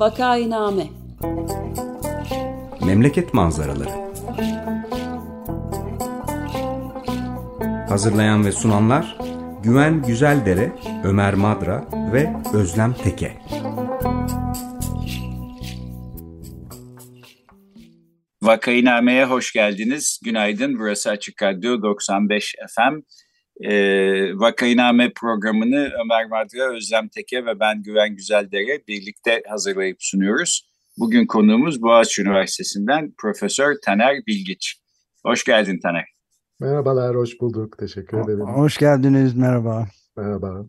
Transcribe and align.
Vakainame 0.00 0.86
Memleket 2.86 3.34
manzaraları 3.34 3.90
Hazırlayan 7.88 8.44
ve 8.44 8.52
sunanlar 8.52 9.18
Güven 9.62 10.02
Güzeldere, 10.02 10.72
Ömer 11.04 11.34
Madra 11.34 11.88
ve 12.12 12.32
Özlem 12.54 12.92
Teke. 12.92 13.38
Vakainame'ye 18.42 19.24
hoş 19.24 19.52
geldiniz. 19.52 20.20
Günaydın. 20.24 20.78
Burası 20.78 21.10
Açık 21.10 21.42
Radyo 21.42 21.82
95 21.82 22.54
FM. 22.74 23.00
Ee, 23.60 24.38
Vakainame 24.38 25.12
programını 25.12 25.90
Ömer 26.04 26.26
Madra, 26.26 26.76
Özlem 26.76 27.08
Teke 27.08 27.46
ve 27.46 27.60
ben 27.60 27.82
Güven 27.82 28.16
Güzeldere 28.16 28.86
birlikte 28.88 29.42
hazırlayıp 29.48 29.96
sunuyoruz. 30.00 30.70
Bugün 30.98 31.26
konuğumuz 31.26 31.82
Boğaziçi 31.82 32.22
Üniversitesi'nden 32.22 33.12
Profesör 33.18 33.76
Taner 33.84 34.16
Bilgiç. 34.26 34.80
Hoş 35.24 35.44
geldin 35.44 35.80
Taner. 35.82 36.04
Merhabalar, 36.60 37.16
hoş 37.16 37.40
bulduk. 37.40 37.78
Teşekkür 37.78 38.18
ederim. 38.18 38.40
Hoş 38.40 38.78
geldiniz, 38.78 39.34
merhaba. 39.34 39.88
Merhaba. 40.16 40.66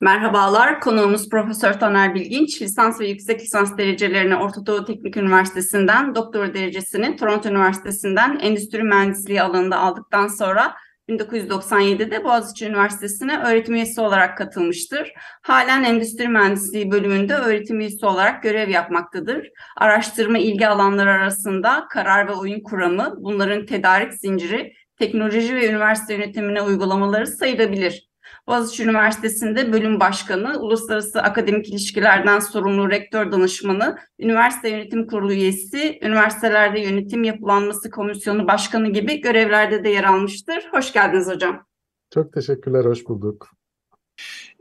Merhabalar, 0.00 0.80
konuğumuz 0.80 1.28
Profesör 1.28 1.72
Taner 1.72 2.14
Bilginç, 2.14 2.62
lisans 2.62 3.00
ve 3.00 3.08
yüksek 3.08 3.40
lisans 3.40 3.78
derecelerini 3.78 4.36
Orta 4.36 4.66
Doğu 4.66 4.84
Teknik 4.84 5.16
Üniversitesi'nden, 5.16 6.14
doktora 6.14 6.54
derecesini 6.54 7.16
Toronto 7.16 7.48
Üniversitesi'nden 7.48 8.38
endüstri 8.38 8.82
mühendisliği 8.82 9.42
alanında 9.42 9.78
aldıktan 9.78 10.26
sonra 10.26 10.74
1997'de 11.08 12.24
Boğaziçi 12.24 12.66
Üniversitesi'ne 12.66 13.38
öğretim 13.38 13.74
üyesi 13.74 14.00
olarak 14.00 14.38
katılmıştır. 14.38 15.12
Halen 15.42 15.84
Endüstri 15.84 16.28
Mühendisliği 16.28 16.90
bölümünde 16.90 17.34
öğretim 17.34 17.80
üyesi 17.80 18.06
olarak 18.06 18.42
görev 18.42 18.68
yapmaktadır. 18.68 19.50
Araştırma 19.76 20.38
ilgi 20.38 20.68
alanları 20.68 21.10
arasında 21.10 21.86
karar 21.90 22.28
ve 22.28 22.32
oyun 22.32 22.60
kuramı, 22.60 23.14
bunların 23.18 23.66
tedarik 23.66 24.12
zinciri, 24.14 24.72
teknoloji 24.98 25.54
ve 25.56 25.68
üniversite 25.68 26.14
yönetimine 26.14 26.62
uygulamaları 26.62 27.26
sayılabilir. 27.26 28.08
Boğaziçi 28.46 28.84
Üniversitesi'nde 28.84 29.72
bölüm 29.72 30.00
başkanı, 30.00 30.60
uluslararası 30.60 31.22
akademik 31.22 31.68
ilişkilerden 31.68 32.38
sorumlu 32.38 32.90
rektör 32.90 33.32
danışmanı, 33.32 33.98
üniversite 34.18 34.68
yönetim 34.68 35.06
kurulu 35.06 35.32
üyesi, 35.32 35.98
üniversitelerde 36.02 36.80
yönetim 36.80 37.24
yapılanması 37.24 37.90
komisyonu 37.90 38.48
başkanı 38.48 38.92
gibi 38.92 39.20
görevlerde 39.20 39.84
de 39.84 39.88
yer 39.88 40.04
almıştır. 40.04 40.68
Hoş 40.70 40.92
geldiniz 40.92 41.28
hocam. 41.28 41.66
Çok 42.14 42.32
teşekkürler, 42.32 42.84
hoş 42.84 43.06
bulduk. 43.06 43.50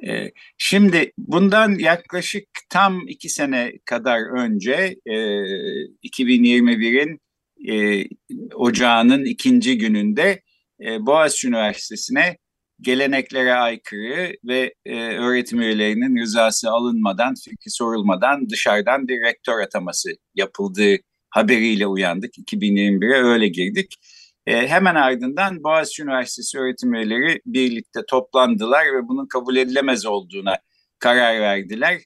Ee, 0.07 0.31
şimdi 0.57 1.11
bundan 1.17 1.75
yaklaşık 1.79 2.47
tam 2.69 3.07
iki 3.07 3.29
sene 3.29 3.73
kadar 3.85 4.19
önce 4.39 4.95
2021'in 6.03 7.19
e, 7.67 8.05
ocağının 8.55 9.25
ikinci 9.25 9.77
gününde 9.77 10.41
e, 10.85 11.05
Boğaziçi 11.05 11.47
Üniversitesi'ne 11.47 12.37
geleneklere 12.81 13.53
aykırı 13.53 14.37
ve 14.43 14.73
e, 14.85 14.95
öğretim 15.17 15.61
üyelerinin 15.61 16.21
rızası 16.21 16.69
alınmadan, 16.69 17.33
fikri 17.45 17.71
sorulmadan 17.71 18.49
dışarıdan 18.49 19.07
bir 19.07 19.21
rektör 19.21 19.59
ataması 19.59 20.09
yapıldığı 20.35 20.95
haberiyle 21.29 21.87
uyandık. 21.87 22.37
2021'e 22.37 23.23
öyle 23.23 23.47
girdik. 23.47 23.95
E, 24.47 24.67
hemen 24.67 24.95
ardından 24.95 25.63
Boğaziçi 25.63 26.03
Üniversitesi 26.03 26.59
öğretim 26.59 26.93
üyeleri 26.93 27.41
birlikte 27.45 27.99
toplandılar 28.09 28.85
ve 28.85 29.07
bunun 29.07 29.27
kabul 29.27 29.55
edilemez 29.55 30.05
olduğuna 30.05 30.57
karar 30.99 31.41
verdiler. 31.41 32.01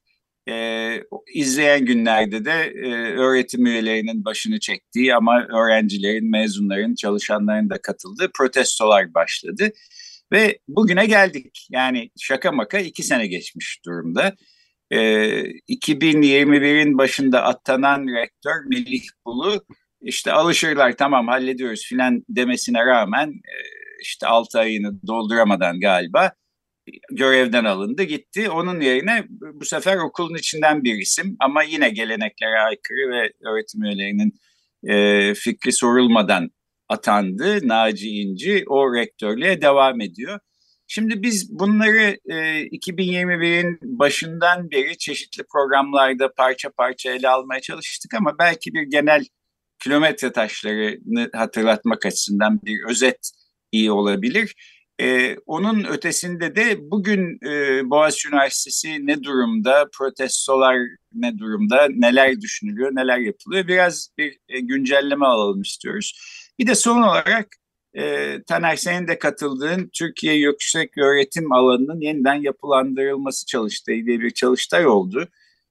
E, 0.49 1.03
izleyen 1.33 1.85
günlerde 1.85 2.45
de 2.45 2.51
e, 2.51 2.91
öğretim 3.17 3.65
üyelerinin 3.65 4.25
başını 4.25 4.59
çektiği 4.59 5.15
ama 5.15 5.47
öğrencilerin, 5.47 6.31
mezunların, 6.31 6.95
çalışanların 6.95 7.69
da 7.69 7.81
katıldığı 7.81 8.31
protestolar 8.33 9.13
başladı. 9.13 9.71
Ve 10.31 10.59
bugüne 10.67 11.05
geldik. 11.05 11.67
Yani 11.69 12.09
şaka 12.19 12.51
maka 12.51 12.79
iki 12.79 13.03
sene 13.03 13.27
geçmiş 13.27 13.79
durumda. 13.85 14.35
Ee, 14.91 14.97
2021'in 15.69 16.97
başında 16.97 17.43
atanan 17.43 18.07
rektör 18.07 18.65
Melih 18.65 19.03
Bulu 19.25 19.65
işte 20.01 20.31
alışırlar 20.31 20.97
tamam 20.97 21.27
hallediyoruz 21.27 21.85
filan 21.85 22.23
demesine 22.29 22.85
rağmen 22.85 23.33
işte 24.01 24.27
6 24.27 24.59
ayını 24.59 25.07
dolduramadan 25.07 25.79
galiba 25.79 26.31
görevden 27.11 27.65
alındı 27.65 28.03
gitti. 28.03 28.49
Onun 28.49 28.81
yerine 28.81 29.25
bu 29.29 29.65
sefer 29.65 29.97
okulun 29.97 30.35
içinden 30.35 30.83
bir 30.83 30.95
isim 30.95 31.35
ama 31.39 31.63
yine 31.63 31.89
geleneklere 31.89 32.59
aykırı 32.59 33.09
ve 33.09 33.33
öğretim 33.49 33.83
üyelerinin 33.83 34.39
e, 34.83 35.33
fikri 35.33 35.71
sorulmadan 35.71 36.51
atandı 36.89 37.67
Naci 37.67 38.09
İnci. 38.09 38.63
O 38.67 38.95
rektörlüğe 38.95 39.61
devam 39.61 40.01
ediyor. 40.01 40.39
Şimdi 40.87 41.23
biz 41.23 41.59
bunları 41.59 42.17
e, 42.25 42.35
2021'in 42.67 43.79
başından 43.81 44.71
beri 44.71 44.97
çeşitli 44.97 45.43
programlarda 45.43 46.33
parça 46.33 46.69
parça 46.69 47.11
ele 47.11 47.29
almaya 47.29 47.61
çalıştık 47.61 48.13
ama 48.13 48.35
belki 48.39 48.73
bir 48.73 48.81
genel 48.81 49.25
kilometre 49.79 50.31
taşlarını 50.31 51.29
hatırlatmak 51.33 52.05
açısından 52.05 52.59
bir 52.63 52.79
özet 52.89 53.31
iyi 53.71 53.91
olabilir. 53.91 54.55
Ee, 55.01 55.35
onun 55.45 55.83
ötesinde 55.83 56.55
de 56.55 56.91
bugün 56.91 57.39
e, 57.45 57.81
Boğaziçi 57.89 58.27
Üniversitesi 58.27 59.07
ne 59.07 59.23
durumda, 59.23 59.89
protestolar 59.97 60.77
ne 61.13 61.37
durumda, 61.37 61.87
neler 61.89 62.41
düşünülüyor, 62.41 62.91
neler 62.95 63.17
yapılıyor 63.17 63.67
biraz 63.67 64.09
bir 64.17 64.37
e, 64.49 64.59
güncelleme 64.59 65.25
alalım 65.25 65.61
istiyoruz. 65.61 66.13
Bir 66.59 66.67
de 66.67 66.75
son 66.75 67.01
olarak 67.01 67.47
e, 67.97 68.35
Taner 68.47 68.75
senin 68.75 69.07
de 69.07 69.19
katıldığın 69.19 69.89
Türkiye 69.93 70.33
Yüksek 70.33 70.97
Öğretim 70.97 71.51
Alanı'nın 71.51 72.01
yeniden 72.01 72.35
yapılandırılması 72.35 73.45
çalıştığı 73.45 73.91
diye 73.91 74.19
bir 74.19 74.29
çalıştay 74.29 74.87
oldu. 74.87 75.27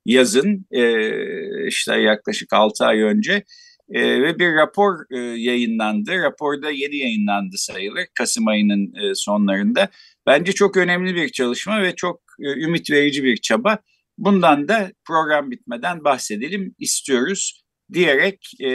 Yazın 0.06 0.66
e, 0.70 1.66
işte 1.66 1.96
yaklaşık 2.00 2.52
6 2.52 2.84
ay 2.84 3.00
önce 3.00 3.44
e, 3.90 4.22
ve 4.22 4.38
bir 4.38 4.54
rapor 4.54 4.94
e, 5.10 5.18
yayınlandı. 5.18 6.22
Raporda 6.22 6.70
yeni 6.70 6.96
yayınlandı 6.96 7.56
sayılır 7.58 8.06
Kasım 8.14 8.48
ayının 8.48 8.94
e, 8.94 9.14
sonlarında. 9.14 9.88
Bence 10.26 10.52
çok 10.52 10.76
önemli 10.76 11.14
bir 11.14 11.28
çalışma 11.28 11.82
ve 11.82 11.94
çok 11.94 12.20
e, 12.40 12.64
ümit 12.64 12.90
verici 12.90 13.24
bir 13.24 13.36
çaba. 13.36 13.78
Bundan 14.18 14.68
da 14.68 14.92
program 15.04 15.50
bitmeden 15.50 16.04
bahsedelim 16.04 16.74
istiyoruz 16.78 17.62
diyerek 17.92 18.50
e, 18.60 18.70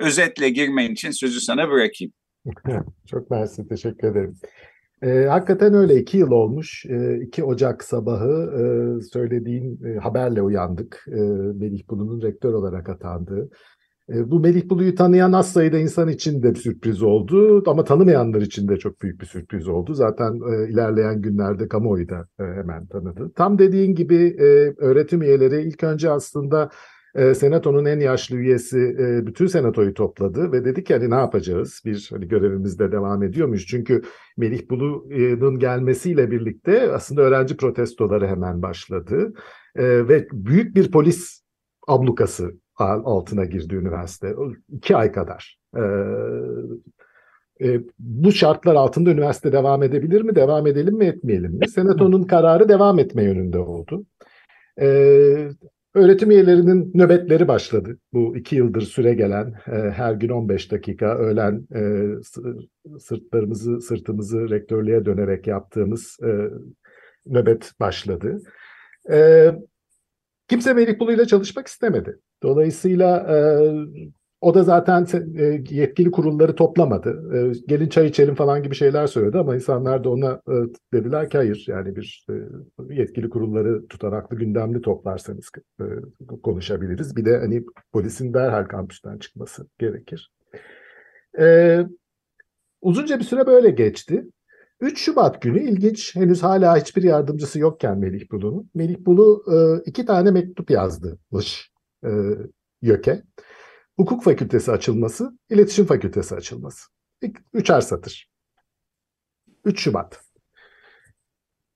özetle 0.00 0.50
girmen 0.50 0.90
için 0.92 1.10
sözü 1.10 1.40
sana 1.40 1.70
bırakayım. 1.70 2.12
Çok 3.06 3.30
mersi, 3.30 3.68
teşekkür 3.68 4.08
ederim. 4.08 4.34
E, 5.02 5.26
hakikaten 5.26 5.74
öyle 5.74 5.96
iki 5.96 6.18
yıl 6.18 6.30
olmuş. 6.30 6.86
E, 6.86 7.20
2 7.20 7.44
Ocak 7.44 7.84
sabahı 7.84 8.52
e, 8.58 8.62
söylediğin 9.02 9.84
e, 9.84 9.98
haberle 9.98 10.42
uyandık. 10.42 11.04
E, 11.08 11.20
Melih 11.54 11.88
Bulu'nun 11.88 12.22
rektör 12.22 12.52
olarak 12.52 12.88
atandığı. 12.88 13.50
E, 14.08 14.30
bu 14.30 14.40
Melih 14.40 14.68
Bulu'yu 14.68 14.94
tanıyan 14.94 15.32
az 15.32 15.52
sayıda 15.52 15.78
insan 15.78 16.08
için 16.08 16.42
de 16.42 16.54
bir 16.54 16.58
sürpriz 16.58 17.02
oldu 17.02 17.62
ama 17.70 17.84
tanımayanlar 17.84 18.40
için 18.40 18.68
de 18.68 18.76
çok 18.76 19.02
büyük 19.02 19.20
bir 19.20 19.26
sürpriz 19.26 19.68
oldu. 19.68 19.94
Zaten 19.94 20.32
e, 20.32 20.70
ilerleyen 20.70 21.22
günlerde 21.22 21.68
kamuoyu 21.68 22.08
da 22.08 22.28
e, 22.40 22.42
hemen 22.42 22.86
tanıdı. 22.86 23.32
Tam 23.36 23.58
dediğin 23.58 23.94
gibi 23.94 24.36
e, 24.38 24.74
öğretim 24.78 25.22
üyeleri 25.22 25.62
ilk 25.62 25.84
önce 25.84 26.10
aslında 26.10 26.70
e, 27.18 27.34
Senato'nun 27.34 27.84
en 27.84 28.00
yaşlı 28.00 28.36
üyesi 28.36 28.78
e, 28.78 29.26
bütün 29.26 29.46
senatoyu 29.46 29.94
topladı 29.94 30.52
ve 30.52 30.64
dedi 30.64 30.84
ki 30.84 30.94
hani 30.94 31.10
ne 31.10 31.14
yapacağız? 31.14 31.82
Bir 31.84 32.08
hani 32.10 32.28
görevimizde 32.28 32.92
devam 32.92 33.22
ediyormuş. 33.22 33.66
Çünkü 33.66 34.02
Melih 34.36 34.70
Bulu'nun 34.70 35.58
gelmesiyle 35.58 36.30
birlikte 36.30 36.92
aslında 36.92 37.22
öğrenci 37.22 37.56
protestoları 37.56 38.26
hemen 38.26 38.62
başladı. 38.62 39.32
E, 39.76 40.08
ve 40.08 40.28
büyük 40.32 40.76
bir 40.76 40.90
polis 40.90 41.42
ablukası 41.88 42.54
altına 42.78 43.44
girdi 43.44 43.74
üniversite. 43.74 44.34
iki 44.68 44.96
ay 44.96 45.12
kadar. 45.12 45.58
E, 45.76 45.82
e, 47.60 47.80
bu 47.98 48.32
şartlar 48.32 48.74
altında 48.74 49.10
üniversite 49.10 49.52
devam 49.52 49.82
edebilir 49.82 50.22
mi? 50.22 50.34
Devam 50.34 50.66
edelim 50.66 50.94
mi 50.94 51.04
etmeyelim 51.04 51.52
mi? 51.52 51.68
Senato'nun 51.68 52.22
kararı 52.22 52.68
devam 52.68 52.98
etme 52.98 53.24
yönünde 53.24 53.58
oldu. 53.58 54.04
E, 54.80 54.88
Öğretim 55.98 56.30
üyelerinin 56.30 56.90
nöbetleri 56.94 57.48
başladı. 57.48 57.98
Bu 58.12 58.36
iki 58.36 58.56
yıldır 58.56 58.82
süre 58.82 59.14
gelen 59.14 59.54
e, 59.66 59.90
her 59.90 60.12
gün 60.12 60.28
15 60.28 60.72
dakika 60.72 61.18
öğlen 61.18 61.66
e, 61.74 61.80
sırtlarımızı 62.98 63.80
sırtımızı 63.80 64.50
rektörlüğe 64.50 65.04
dönerek 65.04 65.46
yaptığımız 65.46 66.16
e, 66.22 66.30
nöbet 67.26 67.72
başladı. 67.80 68.42
E, 69.10 69.50
kimse 70.48 70.74
Melih 70.74 70.98
Bulu 70.98 71.12
ile 71.12 71.26
çalışmak 71.26 71.66
istemedi. 71.66 72.18
Dolayısıyla 72.42 73.18
e, 73.18 73.36
o 74.40 74.54
da 74.54 74.62
zaten 74.62 75.06
e, 75.36 75.62
yetkili 75.70 76.10
kurulları 76.10 76.54
toplamadı. 76.54 77.36
E, 77.36 77.52
gelin 77.68 77.88
çay 77.88 78.06
içelim 78.06 78.34
falan 78.34 78.62
gibi 78.62 78.74
şeyler 78.74 79.06
söyledi 79.06 79.38
ama 79.38 79.54
insanlar 79.54 80.04
da 80.04 80.10
ona 80.10 80.32
e, 80.32 80.54
dediler 80.92 81.30
ki 81.30 81.36
hayır 81.36 81.64
yani 81.68 81.96
bir 81.96 82.26
yetkili 82.90 83.30
kurulları 83.30 83.86
tutanaklı 83.86 84.36
gündemli 84.36 84.80
toplarsanız 84.80 85.50
konuşabiliriz. 86.42 87.16
Bir 87.16 87.24
de 87.24 87.38
hani 87.38 87.64
polisin 87.92 88.34
derhal 88.34 88.64
kampüsten 88.64 89.18
çıkması 89.18 89.66
gerekir. 89.78 90.32
Uzunca 92.80 93.18
bir 93.18 93.24
süre 93.24 93.46
böyle 93.46 93.70
geçti. 93.70 94.24
3 94.80 94.98
Şubat 94.98 95.42
günü 95.42 95.62
ilginç 95.62 96.16
henüz 96.16 96.42
hala 96.42 96.76
hiçbir 96.76 97.02
yardımcısı 97.02 97.58
yokken 97.58 97.98
Melih 97.98 98.30
Bulu'nun. 98.30 98.70
Melih 98.74 98.96
Bulu 98.98 99.44
iki 99.86 100.06
tane 100.06 100.30
mektup 100.30 100.70
yazdımış 100.70 101.72
YÖK'e 102.82 103.22
hukuk 103.98 104.24
fakültesi 104.24 104.72
açılması, 104.72 105.38
iletişim 105.50 105.86
fakültesi 105.86 106.34
açılması. 106.34 106.88
Üçer 107.52 107.80
satır. 107.80 108.30
3 109.64 109.80
Şubat. 109.80 110.20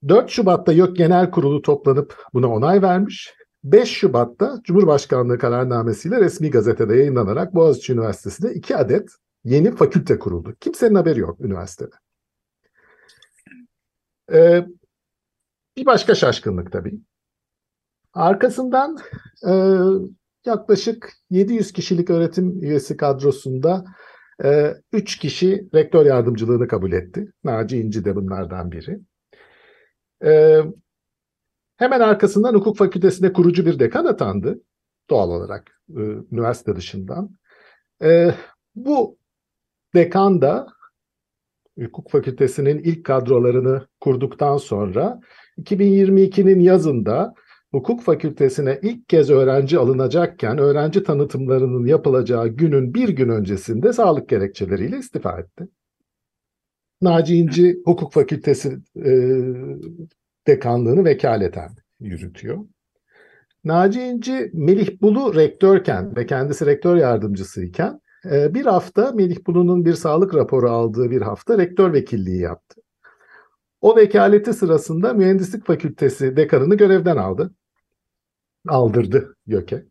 4 0.09 0.31
Şubat'ta 0.31 0.73
YÖK 0.73 0.97
Genel 0.97 1.31
Kurulu 1.31 1.63
toplanıp 1.63 2.27
buna 2.35 2.49
onay 2.49 2.83
vermiş. 2.83 3.35
5 3.65 3.89
Şubat'ta 3.89 4.61
Cumhurbaşkanlığı 4.65 5.39
kararnamesiyle 5.39 6.21
resmi 6.21 6.51
gazetede 6.51 6.97
yayınlanarak 6.97 7.55
Boğaziçi 7.55 7.93
Üniversitesi'nde 7.93 8.55
iki 8.55 8.77
adet 8.77 9.11
yeni 9.45 9.77
fakülte 9.77 10.19
kuruldu. 10.19 10.55
Kimsenin 10.61 10.95
haberi 10.95 11.21
yok 11.21 11.41
üniversitede. 11.41 11.95
Ee, 14.33 14.67
bir 15.77 15.87
başka 15.87 16.15
şaşkınlık 16.15 16.73
tabii. 16.73 17.01
Arkasından 18.13 18.99
e, 19.47 19.53
yaklaşık 20.47 21.13
700 21.31 21.73
kişilik 21.73 22.11
öğretim 22.11 22.63
üyesi 22.63 22.97
kadrosunda 22.97 23.85
3 24.93 25.17
e, 25.17 25.21
kişi 25.21 25.69
rektör 25.75 26.07
yardımcılığını 26.07 26.69
kabul 26.69 26.93
etti. 26.93 27.33
Naci 27.45 27.79
İnci 27.79 28.05
de 28.05 28.17
bunlardan 28.17 28.73
biri. 28.73 29.01
E, 30.25 30.61
hemen 31.77 32.01
arkasından 32.01 32.55
hukuk 32.55 32.77
fakültesine 32.77 33.33
kurucu 33.33 33.67
bir 33.67 33.79
dekan 33.79 34.05
atandı. 34.05 34.61
Doğal 35.11 35.31
olarak 35.31 35.81
e, 35.91 36.01
üniversite 36.33 36.77
dışından. 36.77 37.31
Bu 38.75 39.19
dekan 39.95 40.43
da 40.43 40.67
hukuk 41.79 42.11
fakültesinin 42.11 42.79
ilk 42.79 43.05
kadrolarını 43.05 43.87
kurduktan 44.01 44.57
sonra 44.57 45.21
2022'nin 45.59 46.61
yazında 46.61 47.35
hukuk 47.73 48.03
fakültesine 48.03 48.79
ilk 48.83 49.09
kez 49.09 49.31
öğrenci 49.31 49.79
alınacakken 49.79 50.59
öğrenci 50.59 51.03
tanıtımlarının 51.03 51.87
yapılacağı 51.87 52.49
günün 52.49 52.95
bir 52.95 53.09
gün 53.09 53.29
öncesinde 53.29 53.93
sağlık 53.93 54.29
gerekçeleriyle 54.29 54.99
istifa 54.99 55.41
etti. 55.41 55.69
Naci 57.01 57.37
İnci 57.37 57.83
Hukuk 57.85 58.13
Fakültesi 58.13 58.79
e, 58.97 59.39
dekanlığını 60.47 61.05
vekaleten 61.05 61.71
yürütüyor. 62.01 62.59
Naci 63.65 64.03
İnci 64.03 64.51
Melih 64.53 65.01
Bulu 65.01 65.35
rektörken 65.35 66.17
ve 66.17 66.27
kendisi 66.27 66.67
rektör 66.67 66.97
yardımcısıyken 66.97 68.01
e, 68.31 68.55
bir 68.55 68.67
hafta 68.67 69.13
Melih 69.13 69.47
Bulu'nun 69.47 69.85
bir 69.85 69.95
sağlık 69.95 70.35
raporu 70.35 70.71
aldığı 70.71 71.11
bir 71.11 71.23
hafta 71.23 71.59
rektör 71.59 71.93
vekilliği 71.93 72.41
yaptı. 72.41 72.81
O 73.81 73.97
vekaleti 73.97 74.53
sırasında 74.53 75.13
mühendislik 75.13 75.67
fakültesi 75.67 76.37
dekanını 76.37 76.75
görevden 76.75 77.17
aldı 77.17 77.55
aldırdı 78.69 79.37
YÖK'e. 79.47 79.85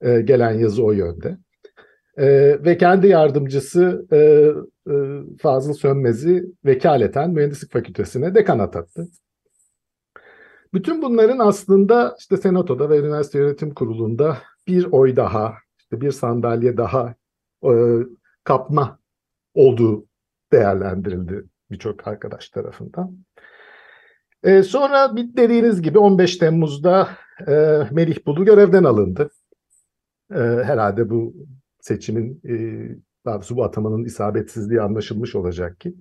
E, 0.00 0.20
gelen 0.20 0.52
yazı 0.52 0.84
o 0.84 0.92
yönde. 0.92 1.38
E, 2.16 2.26
ve 2.64 2.78
kendi 2.78 3.06
yardımcısı 3.06 4.06
e, 4.12 4.16
e, 4.92 4.94
Fazıl 5.38 5.74
Sönmez'i 5.74 6.46
vekaleten 6.64 7.30
Mühendislik 7.30 7.72
Fakültesine 7.72 8.34
dekan 8.34 8.58
atattı. 8.58 9.08
Bütün 10.74 11.02
bunların 11.02 11.38
aslında 11.38 12.16
işte 12.18 12.36
Senato'da 12.36 12.90
ve 12.90 12.98
Üniversite 12.98 13.38
Yönetim 13.38 13.74
Kurulu'nda 13.74 14.38
bir 14.66 14.86
oy 14.92 15.16
daha, 15.16 15.54
işte 15.78 16.00
bir 16.00 16.10
sandalye 16.10 16.76
daha 16.76 17.14
e, 17.64 17.72
kapma 18.44 18.98
olduğu 19.54 20.06
değerlendirildi 20.52 21.44
birçok 21.70 22.08
arkadaş 22.08 22.48
tarafından. 22.48 23.16
E, 24.42 24.62
sonra 24.62 25.16
dediğiniz 25.16 25.82
gibi 25.82 25.98
15 25.98 26.36
Temmuz'da 26.36 27.08
e, 27.48 27.82
Melih 27.90 28.26
Bulu 28.26 28.44
görevden 28.44 28.84
alındı. 28.84 29.30
E, 30.30 30.38
herhalde 30.38 31.10
bu 31.10 31.34
seçimin, 31.80 32.40
e, 32.44 32.54
daha 33.24 33.40
bu 33.50 33.64
atamanın 33.64 34.04
isabetsizliği 34.04 34.80
anlaşılmış 34.80 35.34
olacak 35.34 35.80
ki. 35.80 35.94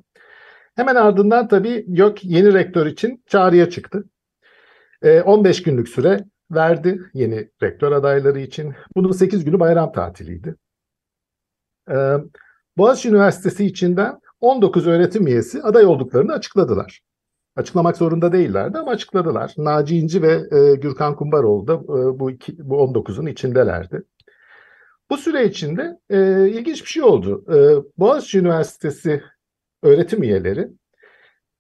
Hemen 0.76 0.96
ardından 0.96 1.48
tabii 1.48 1.86
YÖK 1.88 2.24
yeni 2.24 2.54
rektör 2.54 2.86
için 2.86 3.24
çağrıya 3.28 3.70
çıktı. 3.70 4.04
E, 5.02 5.22
15 5.22 5.64
günlük 5.64 5.90
süre 5.90 6.26
verdi 6.52 7.02
yeni 7.14 7.50
rektör 7.64 7.92
adayları 7.92 8.40
için. 8.40 8.74
Bunun 8.96 9.12
8 9.12 9.46
günü 9.46 9.60
bayram 9.60 9.92
tatiliydi. 9.92 10.56
E, 11.92 11.96
Boğaziçi 12.78 13.10
Üniversitesi 13.10 13.66
içinden 13.66 14.20
19 14.42 14.88
öğretim 14.88 15.28
üyesi 15.28 15.64
aday 15.64 15.86
olduklarını 15.86 16.34
açıkladılar. 16.34 17.02
Açıklamak 17.56 17.98
zorunda 17.98 18.32
değillerdi 18.32 18.78
ama 18.78 18.92
açıkladılar. 18.92 19.54
Naci 19.58 19.98
İnci 19.98 20.22
ve 20.22 20.32
e, 20.32 20.76
Gürkan 20.76 21.16
Kumbaroğlu 21.16 21.68
da 21.68 21.74
e, 21.74 22.20
bu, 22.20 22.32
iki, 22.32 22.70
bu 22.70 22.76
19'un 22.76 23.26
içindelerdi. 23.26 24.04
Bu 25.10 25.18
süre 25.18 25.46
içinde 25.46 26.00
e, 26.10 26.50
ilginç 26.50 26.84
bir 26.84 26.90
şey 26.90 27.04
oldu. 27.04 27.46
E, 27.50 27.58
Boğaziçi 27.98 28.40
Üniversitesi 28.40 29.24
öğretim 29.84 30.24
üyeleri 30.24 30.68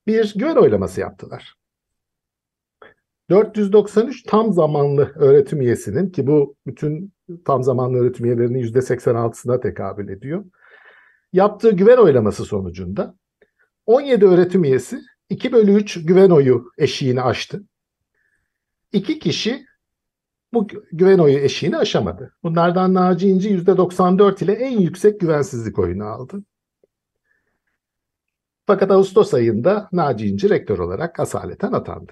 bir 0.07 0.33
güven 0.35 0.55
oylaması 0.55 1.01
yaptılar. 1.01 1.55
493 3.29 4.23
tam 4.23 4.53
zamanlı 4.53 5.11
öğretim 5.15 5.61
üyesinin 5.61 6.09
ki 6.09 6.27
bu 6.27 6.55
bütün 6.67 7.13
tam 7.45 7.63
zamanlı 7.63 7.97
öğretim 7.97 8.25
üyelerinin 8.25 8.63
%86'sına 8.63 9.61
tekabül 9.61 10.09
ediyor. 10.09 10.45
Yaptığı 11.33 11.71
güven 11.71 11.97
oylaması 11.97 12.45
sonucunda 12.45 13.15
17 13.85 14.25
öğretim 14.25 14.63
üyesi 14.63 15.01
2 15.29 15.51
bölü 15.51 15.73
3 15.73 16.05
güven 16.05 16.29
oyu 16.29 16.71
eşiğini 16.77 17.21
aştı. 17.21 17.63
İki 18.91 19.19
kişi 19.19 19.65
bu 20.53 20.67
güven 20.91 21.17
oyu 21.17 21.37
eşiğini 21.37 21.77
aşamadı. 21.77 22.35
Bunlardan 22.43 22.93
Naci 22.93 23.27
İnci 23.27 23.49
%94 23.49 24.43
ile 24.43 24.53
en 24.53 24.79
yüksek 24.79 25.19
güvensizlik 25.19 25.79
oyunu 25.79 26.05
aldı. 26.05 26.43
Fakat 28.67 28.91
Ağustos 28.91 29.33
ayında 29.33 29.89
Naci 29.91 30.27
İnci 30.27 30.49
rektör 30.49 30.79
olarak 30.79 31.19
asaleten 31.19 31.71
atandı. 31.71 32.11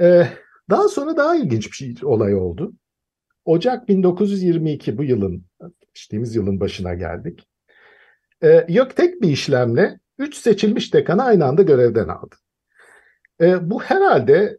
Ee, 0.00 0.28
daha 0.70 0.88
sonra 0.88 1.16
daha 1.16 1.36
ilginç 1.36 1.66
bir 1.66 1.76
şey, 1.76 1.94
olay 2.02 2.34
oldu. 2.34 2.72
Ocak 3.44 3.88
1922 3.88 4.98
bu 4.98 5.04
yılın, 5.04 5.44
geçtiğimiz 5.80 6.36
yılın 6.36 6.60
başına 6.60 6.94
geldik. 6.94 7.49
Ee, 8.42 8.66
yok 8.68 8.96
tek 8.96 9.22
bir 9.22 9.28
işlemle 9.28 10.00
3 10.18 10.34
seçilmiş 10.34 10.94
dekanı 10.94 11.24
aynı 11.24 11.44
anda 11.44 11.62
görevden 11.62 12.08
aldı. 12.08 12.36
E, 13.40 13.70
bu 13.70 13.82
herhalde 13.82 14.58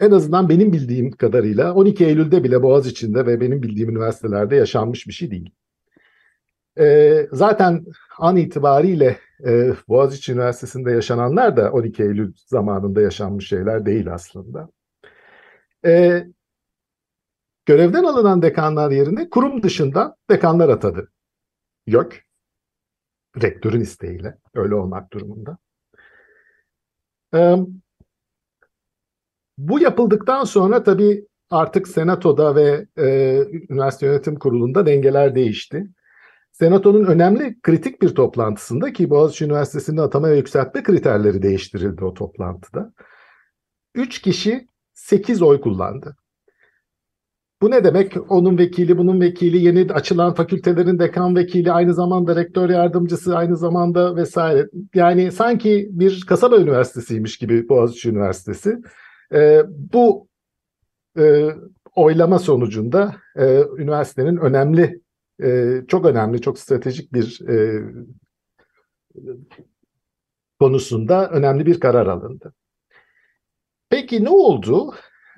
en 0.00 0.10
azından 0.10 0.48
benim 0.48 0.72
bildiğim 0.72 1.10
kadarıyla 1.10 1.74
12 1.74 2.06
Eylül'de 2.06 2.44
bile 2.44 2.62
Boğaziçi'nde 2.62 3.26
ve 3.26 3.40
benim 3.40 3.62
bildiğim 3.62 3.90
üniversitelerde 3.90 4.56
yaşanmış 4.56 5.06
bir 5.06 5.12
şey 5.12 5.30
değil. 5.30 5.54
E, 6.78 7.26
zaten 7.32 7.84
an 8.18 8.36
itibariyle 8.36 9.18
e, 9.46 9.72
Boğaziçi 9.88 10.32
Üniversitesi'nde 10.32 10.90
yaşananlar 10.90 11.56
da 11.56 11.72
12 11.72 12.02
Eylül 12.02 12.32
zamanında 12.36 13.00
yaşanmış 13.00 13.48
şeyler 13.48 13.86
değil 13.86 14.12
aslında. 14.12 14.68
E, 15.86 16.24
görevden 17.66 18.04
alınan 18.04 18.42
dekanlar 18.42 18.90
yerine 18.90 19.30
kurum 19.30 19.62
dışında 19.62 20.16
dekanlar 20.30 20.68
atadı. 20.68 21.12
Yok 21.86 22.12
rektörün 23.42 23.80
isteğiyle 23.80 24.38
öyle 24.54 24.74
olmak 24.74 25.12
durumunda. 25.12 25.58
Ee, 27.34 27.56
bu 29.58 29.80
yapıldıktan 29.80 30.44
sonra 30.44 30.82
tabii 30.82 31.26
artık 31.50 31.88
Senato'da 31.88 32.56
ve 32.56 32.86
e, 32.98 33.38
Üniversite 33.70 34.06
Yönetim 34.06 34.38
Kurulu'nda 34.38 34.86
dengeler 34.86 35.34
değişti. 35.34 35.88
Senato'nun 36.52 37.04
önemli 37.04 37.60
kritik 37.60 38.02
bir 38.02 38.14
toplantısında 38.14 38.92
ki 38.92 39.10
Boğaziçi 39.10 39.44
Üniversitesi'nde 39.44 40.02
atama 40.02 40.30
ve 40.30 40.36
yükseltme 40.36 40.82
kriterleri 40.82 41.42
değiştirildi 41.42 42.04
o 42.04 42.14
toplantıda. 42.14 42.92
Üç 43.94 44.22
kişi 44.22 44.66
sekiz 44.94 45.42
oy 45.42 45.60
kullandı. 45.60 46.16
Bu 47.62 47.70
ne 47.70 47.84
demek? 47.84 48.16
Onun 48.28 48.58
vekili, 48.58 48.98
bunun 48.98 49.20
vekili, 49.20 49.64
yeni 49.64 49.92
açılan 49.92 50.34
fakültelerin 50.34 50.98
dekan 50.98 51.36
vekili, 51.36 51.72
aynı 51.72 51.94
zamanda 51.94 52.36
rektör 52.36 52.70
yardımcısı, 52.70 53.36
aynı 53.36 53.56
zamanda 53.56 54.16
vesaire. 54.16 54.68
Yani 54.94 55.32
sanki 55.32 55.88
bir 55.92 56.24
kasaba 56.28 56.56
üniversitesiymiş 56.56 57.38
gibi 57.38 57.68
Boğaziçi 57.68 58.10
Üniversitesi. 58.10 58.78
Ee, 59.34 59.62
bu 59.92 60.28
e, 61.18 61.48
oylama 61.96 62.38
sonucunda 62.38 63.16
e, 63.36 63.62
üniversitenin 63.78 64.36
önemli, 64.36 65.00
e, 65.42 65.80
çok 65.88 66.06
önemli, 66.06 66.40
çok 66.40 66.58
stratejik 66.58 67.12
bir 67.12 67.40
e, 67.48 67.82
konusunda 70.60 71.30
önemli 71.30 71.66
bir 71.66 71.80
karar 71.80 72.06
alındı. 72.06 72.52
Peki 73.90 74.24
ne 74.24 74.30
oldu? 74.30 74.94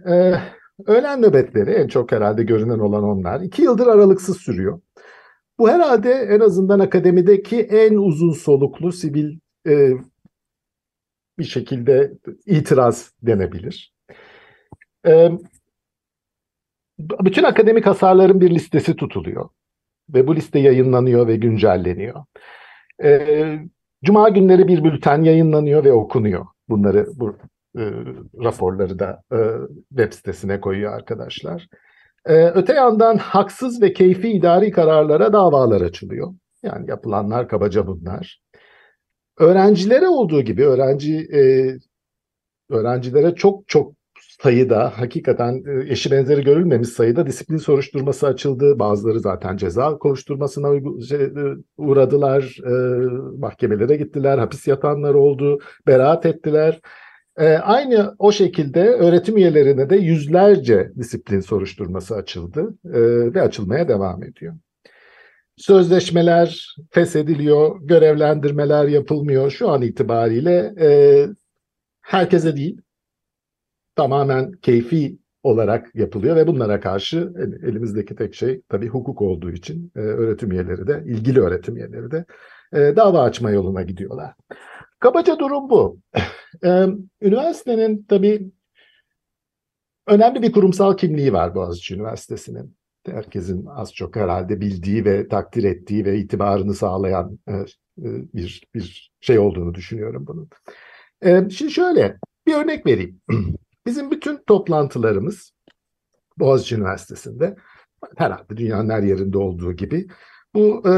Ee, 0.09 0.35
öğlen 0.87 1.23
nöbetleri 1.23 1.71
en 1.71 1.89
çok 1.89 2.13
herhalde 2.13 2.43
görünen 2.43 2.79
olan 2.79 3.03
onlar. 3.05 3.41
iki 3.41 3.63
yıldır 3.63 3.87
aralıksız 3.87 4.37
sürüyor. 4.37 4.81
Bu 5.59 5.69
herhalde 5.69 6.13
en 6.13 6.41
azından 6.41 6.81
akademideki 6.81 7.61
en 7.61 7.95
uzun 7.95 8.33
soluklu 8.33 8.93
sivil 8.93 9.39
e, 9.67 9.91
bir 11.39 11.45
şekilde 11.45 12.13
itiraz 12.47 13.13
denebilir. 13.23 13.95
E, 15.07 15.31
bütün 16.99 17.45
akademik 17.45 17.87
hasarların 17.87 18.41
bir 18.41 18.51
listesi 18.51 18.97
tutuluyor 18.97 19.49
ve 20.09 20.27
bu 20.27 20.37
liste 20.37 20.59
yayınlanıyor 20.59 21.27
ve 21.27 21.37
güncelleniyor. 21.37 22.25
E, 23.05 23.59
Cuma 24.05 24.29
günleri 24.29 24.69
bir 24.69 24.85
bülten 24.85 25.23
yayınlanıyor 25.23 25.85
ve 25.85 25.93
okunuyor. 25.93 26.47
Bunları 26.69 27.07
bu 27.15 27.37
e, 27.79 27.83
raporları 28.45 28.99
da 28.99 29.23
e, 29.33 29.39
web 29.89 30.13
sitesine 30.13 30.61
koyuyor 30.61 30.93
arkadaşlar. 30.93 31.69
E, 32.27 32.47
öte 32.49 32.73
yandan 32.73 33.17
haksız 33.17 33.83
ve 33.83 33.93
keyfi 33.93 34.29
idari 34.29 34.71
kararlara 34.71 35.33
davalar 35.33 35.81
açılıyor. 35.81 36.35
Yani 36.63 36.91
yapılanlar 36.91 37.49
kabaca 37.49 37.87
bunlar. 37.87 38.41
Öğrencilere 39.39 40.09
olduğu 40.09 40.43
gibi 40.43 40.65
öğrenci 40.65 41.19
e, 41.19 41.43
öğrencilere 42.75 43.35
çok 43.35 43.69
çok 43.69 43.93
sayıda 44.41 44.93
hakikaten 44.99 45.63
e, 45.67 45.93
eşi 45.93 46.11
benzeri 46.11 46.45
görülmemiş 46.45 46.89
sayıda 46.89 47.27
disiplin 47.27 47.57
soruşturması 47.57 48.27
açıldı. 48.27 48.79
Bazıları 48.79 49.21
zaten 49.21 49.57
ceza 49.57 49.99
kovuşturmasına 49.99 50.69
şey, 51.09 51.23
e, 51.23 51.31
uğradılar. 51.77 52.59
E, 52.67 52.73
mahkemelere 53.39 53.97
gittiler. 53.97 54.39
Hapis 54.39 54.69
yatanlar 54.69 55.15
oldu. 55.15 55.59
Beraat 55.87 56.27
ettiler. 56.27 56.81
Aynı 57.63 58.15
o 58.19 58.33
şekilde 58.33 58.89
öğretim 58.89 59.37
üyelerine 59.37 59.91
de 59.91 59.97
yüzlerce 59.97 60.93
disiplin 60.99 61.41
soruşturması 61.41 62.15
açıldı 62.15 62.75
ve 63.35 63.43
açılmaya 63.43 63.89
devam 63.89 64.23
ediyor. 64.23 64.55
Sözleşmeler 65.57 66.77
feshediliyor, 66.91 67.81
görevlendirmeler 67.83 68.85
yapılmıyor. 68.85 69.51
Şu 69.51 69.71
an 69.71 69.83
itibariyle 69.83 70.75
herkese 72.01 72.57
değil, 72.57 72.81
tamamen 73.97 74.53
keyfi 74.53 75.19
olarak 75.43 75.95
yapılıyor 75.95 76.37
ve 76.37 76.47
bunlara 76.47 76.81
karşı 76.81 77.33
elimizdeki 77.63 78.17
tek 78.17 78.35
şey 78.35 78.63
tabii 78.69 78.89
hukuk 78.89 79.23
olduğu 79.23 79.51
için 79.51 79.93
e, 79.97 79.99
öğretim 80.01 80.53
üyeleri 80.53 80.87
de, 80.87 81.03
ilgili 81.07 81.41
öğretim 81.41 81.77
üyeleri 81.77 82.11
de 82.11 82.25
e, 82.73 82.97
dava 82.97 83.23
açma 83.23 83.51
yoluna 83.51 83.83
gidiyorlar. 83.83 84.35
Kabaca 85.05 85.39
durum 85.39 85.71
bu. 85.71 86.01
Üniversitenin 87.23 88.07
tabii 88.09 88.51
önemli 90.07 90.43
bir 90.43 90.53
kurumsal 90.53 90.97
kimliği 90.97 91.33
var 91.33 91.55
Boğaziçi 91.55 91.95
Üniversitesi'nin. 91.95 92.77
Herkesin 93.07 93.67
az 93.67 93.95
çok 93.95 94.17
herhalde 94.17 94.61
bildiği 94.61 95.05
ve 95.05 95.29
takdir 95.29 95.65
ettiği 95.65 96.05
ve 96.05 96.19
itibarını 96.19 96.75
sağlayan 96.75 97.39
bir 98.35 98.65
bir 98.75 99.13
şey 99.21 99.39
olduğunu 99.39 99.75
düşünüyorum 99.75 100.27
bunun. 100.27 100.49
Şimdi 101.51 101.73
şöyle 101.73 102.19
bir 102.47 102.55
örnek 102.55 102.87
vereyim. 102.87 103.21
Bizim 103.87 104.11
bütün 104.11 104.43
toplantılarımız 104.47 105.53
Boğaziçi 106.39 106.77
Üniversitesi'nde 106.77 107.57
herhalde 108.17 108.57
dünyanın 108.57 108.91
her 108.91 109.03
yerinde 109.03 109.39
olduğu 109.39 109.73
gibi 109.73 110.07
bu 110.55 110.83
e, 110.87 110.93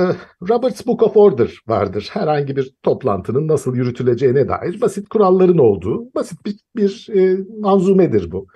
Robert's 0.48 0.86
Book 0.86 1.02
of 1.02 1.16
Order 1.16 1.60
vardır. 1.66 2.10
Herhangi 2.12 2.56
bir 2.56 2.74
toplantının 2.82 3.48
nasıl 3.48 3.76
yürütüleceğine 3.76 4.48
dair 4.48 4.80
basit 4.80 5.08
kuralların 5.08 5.58
olduğu 5.58 6.14
basit 6.14 6.46
bir, 6.46 6.56
bir 6.76 7.08
e, 7.14 7.38
manzumedir 7.60 8.32
bu. 8.32 8.46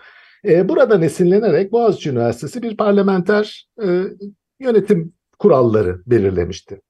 E, 0.45 0.69
buradan 0.69 1.03
esinlenerek 1.03 1.73
Boğaziçi 1.73 2.11
Üniversitesi 2.11 2.63
bir 2.63 2.77
parlamenter 2.77 3.69
e, 3.83 4.03
yönetim 4.61 5.13
kuralları 5.39 6.03
belirlemişti. 6.07 6.81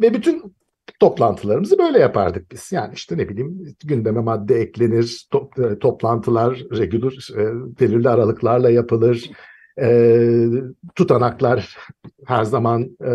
Ve 0.00 0.14
bütün 0.14 0.54
toplantılarımızı 1.00 1.78
böyle 1.78 1.98
yapardık 1.98 2.52
biz. 2.52 2.72
Yani 2.72 2.94
işte 2.94 3.18
ne 3.18 3.28
bileyim 3.28 3.74
gündeme 3.84 4.20
madde 4.20 4.60
eklenir, 4.60 5.26
top, 5.30 5.58
e, 5.58 5.78
toplantılar 5.78 6.64
regular, 6.78 7.28
e, 7.36 7.44
belirli 7.80 8.08
aralıklarla 8.08 8.70
yapılır. 8.70 9.30
E, 9.80 10.46
tutanaklar 10.94 11.76
her 12.26 12.44
zaman 12.44 12.82
e, 13.04 13.12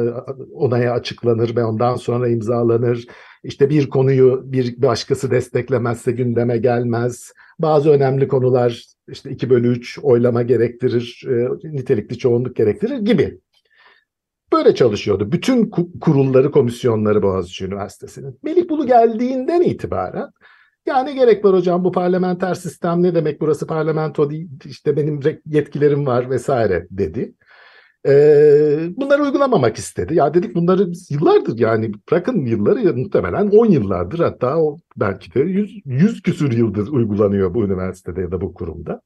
onaya 0.54 0.94
açıklanır 0.94 1.56
ve 1.56 1.64
ondan 1.64 1.96
sonra 1.96 2.28
imzalanır. 2.28 3.06
İşte 3.44 3.70
bir 3.70 3.90
konuyu 3.90 4.42
bir 4.46 4.82
başkası 4.82 5.32
desteklemezse 5.32 6.12
gündeme 6.12 6.58
gelmez. 6.58 7.32
Bazı 7.60 7.90
önemli 7.90 8.28
konular 8.28 8.84
işte 9.08 9.30
2 9.30 9.50
bölü 9.50 9.68
3 9.68 10.00
oylama 10.02 10.42
gerektirir, 10.42 11.24
e, 11.30 11.48
nitelikli 11.64 12.18
çoğunluk 12.18 12.56
gerektirir 12.56 12.98
gibi. 12.98 13.40
Böyle 14.54 14.76
çalışıyordu. 14.76 15.32
Bütün 15.32 15.70
kurulları, 16.02 16.52
komisyonları 16.52 17.24
Boğaziçi 17.24 17.66
Üniversitesi'nin. 17.66 18.40
Melih 18.44 18.70
Bulu 18.70 18.88
geldiğinden 18.88 19.62
itibaren 19.62 20.30
yani 20.86 21.16
gerek 21.16 21.46
var 21.46 21.54
hocam 21.54 21.84
bu 21.84 21.92
parlamenter 21.92 22.54
sistem 22.54 23.04
ne 23.04 23.16
demek 23.16 23.42
burası 23.42 23.68
parlamento 23.68 24.30
değil 24.30 24.50
işte 24.66 24.98
benim 24.98 25.20
yetkilerim 25.46 26.06
var 26.06 26.30
vesaire 26.30 26.88
dedi. 26.92 27.34
Ee, 28.08 28.78
bunları 28.98 29.24
uygulamamak 29.24 29.78
istedi. 29.78 30.16
Ya 30.16 30.34
dedik 30.34 30.56
bunları 30.56 30.92
yıllardır 31.10 31.60
yani 31.60 31.92
bırakın 32.12 32.46
yılları 32.46 32.98
muhtemelen 32.98 33.48
10 33.48 33.66
yıllardır 33.66 34.20
hatta 34.20 34.58
o 34.58 34.78
belki 34.98 35.34
de 35.34 35.40
100, 35.40 35.82
100 35.86 36.22
küsür 36.22 36.52
yıldır 36.52 36.88
uygulanıyor 36.88 37.54
bu 37.54 37.66
üniversitede 37.66 38.22
ya 38.22 38.32
da 38.32 38.42
bu 38.42 38.54
kurumda. 38.54 39.02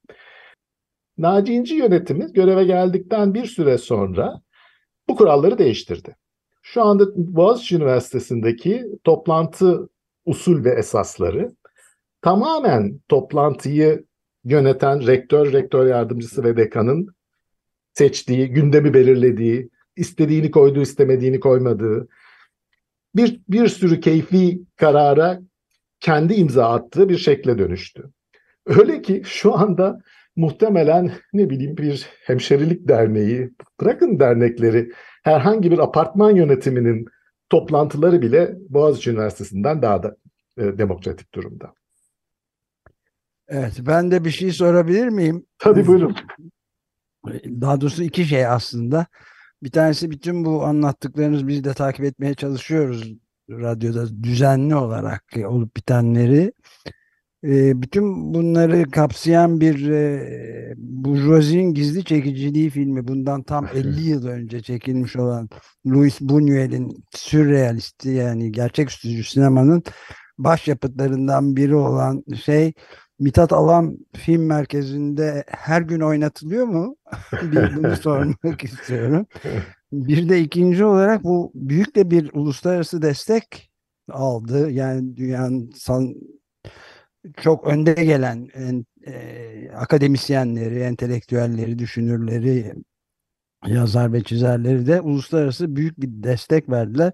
Naci 1.17 1.53
İnci 1.53 1.75
yönetimi 1.75 2.33
göreve 2.33 2.63
geldikten 2.63 3.33
bir 3.33 3.45
süre 3.45 3.77
sonra 3.77 4.41
bu 5.09 5.15
kuralları 5.15 5.57
değiştirdi. 5.57 6.15
Şu 6.61 6.83
anda 6.83 7.05
Boğaziçi 7.15 7.75
Üniversitesi'ndeki 7.75 8.85
toplantı 9.03 9.89
usul 10.25 10.63
ve 10.63 10.69
esasları 10.69 11.51
tamamen 12.21 12.99
toplantıyı 13.09 14.03
yöneten 14.43 15.07
rektör, 15.07 15.53
rektör 15.53 15.87
yardımcısı 15.87 16.43
ve 16.43 16.57
dekanın 16.57 17.15
seçtiği, 17.93 18.47
gündemi 18.47 18.93
belirlediği, 18.93 19.69
istediğini 19.95 20.51
koyduğu, 20.51 20.81
istemediğini 20.81 21.39
koymadığı, 21.39 22.07
bir, 23.15 23.41
bir 23.49 23.67
sürü 23.67 23.99
keyfi 23.99 24.61
karara 24.75 25.39
kendi 25.99 26.33
imza 26.33 26.69
attığı 26.69 27.09
bir 27.09 27.17
şekle 27.17 27.57
dönüştü. 27.57 28.09
Öyle 28.65 29.01
ki 29.01 29.21
şu 29.25 29.57
anda 29.57 29.99
muhtemelen 30.35 31.11
ne 31.33 31.49
bileyim 31.49 31.77
bir 31.77 32.09
hemşerilik 32.23 32.87
derneği, 32.87 33.51
bırakın 33.81 34.19
dernekleri, 34.19 34.91
herhangi 35.23 35.71
bir 35.71 35.79
apartman 35.79 36.35
yönetiminin 36.35 37.05
toplantıları 37.49 38.21
bile 38.21 38.55
Boğaziçi 38.69 39.11
Üniversitesi'nden 39.11 39.81
daha 39.81 40.03
da 40.03 40.15
e, 40.57 40.77
demokratik 40.77 41.33
durumda. 41.33 41.73
Evet, 43.49 43.73
ben 43.79 44.11
de 44.11 44.25
bir 44.25 44.31
şey 44.31 44.51
sorabilir 44.51 45.07
miyim? 45.07 45.45
Tabii 45.57 45.87
buyurun. 45.87 46.15
Daha 47.45 47.81
doğrusu 47.81 48.03
iki 48.03 48.25
şey 48.25 48.47
aslında. 48.47 49.05
Bir 49.63 49.71
tanesi 49.71 50.11
bütün 50.11 50.45
bu 50.45 50.63
anlattıklarınız 50.63 51.47
biz 51.47 51.63
de 51.63 51.73
takip 51.73 52.05
etmeye 52.05 52.33
çalışıyoruz 52.33 53.13
radyoda 53.49 54.23
düzenli 54.23 54.75
olarak 54.75 55.23
olup 55.45 55.77
bitenleri 55.77 56.53
bütün 57.81 58.33
bunları 58.33 58.91
kapsayan 58.91 59.61
bir 59.61 59.89
e, 59.89 60.73
Bourgeoisie'nin 60.77 61.73
gizli 61.73 62.03
çekiciliği 62.03 62.69
filmi 62.69 63.07
bundan 63.07 63.43
tam 63.43 63.67
50 63.73 64.01
yıl 64.01 64.27
önce 64.27 64.61
çekilmiş 64.61 65.15
olan 65.15 65.49
Louis 65.87 66.21
Buñuel'in 66.21 67.03
sürrealisti 67.11 68.09
yani 68.09 68.51
gerçeküstü 68.51 69.23
sinemanın 69.23 69.83
başyapıtlarından 70.37 71.55
biri 71.55 71.75
olan 71.75 72.23
şey 72.43 72.73
Mithat 73.19 73.53
Alam 73.53 73.97
Film 74.15 74.45
Merkezi'nde 74.45 75.43
her 75.47 75.81
gün 75.81 75.99
oynatılıyor 75.99 76.65
mu? 76.65 76.95
bir 77.41 77.75
bunu 77.75 77.95
sormak 77.95 78.63
istiyorum. 78.63 79.27
Bir 79.91 80.29
de 80.29 80.41
ikinci 80.41 80.85
olarak 80.85 81.23
bu 81.23 81.51
büyük 81.55 81.95
de 81.95 82.11
bir 82.11 82.33
uluslararası 82.33 83.01
destek 83.01 83.71
aldı. 84.11 84.71
Yani 84.71 85.17
dünyanın 85.17 85.71
san, 85.75 86.15
çok 87.37 87.67
önde 87.67 87.93
gelen 87.93 88.47
en, 88.53 88.85
e, 89.07 89.71
akademisyenleri, 89.75 90.79
entelektüelleri, 90.79 91.79
düşünürleri, 91.79 92.73
yazar 93.67 94.13
ve 94.13 94.23
çizerleri 94.23 94.87
de 94.87 95.01
uluslararası 95.01 95.75
büyük 95.75 96.01
bir 96.01 96.23
destek 96.23 96.69
verdiler. 96.69 97.11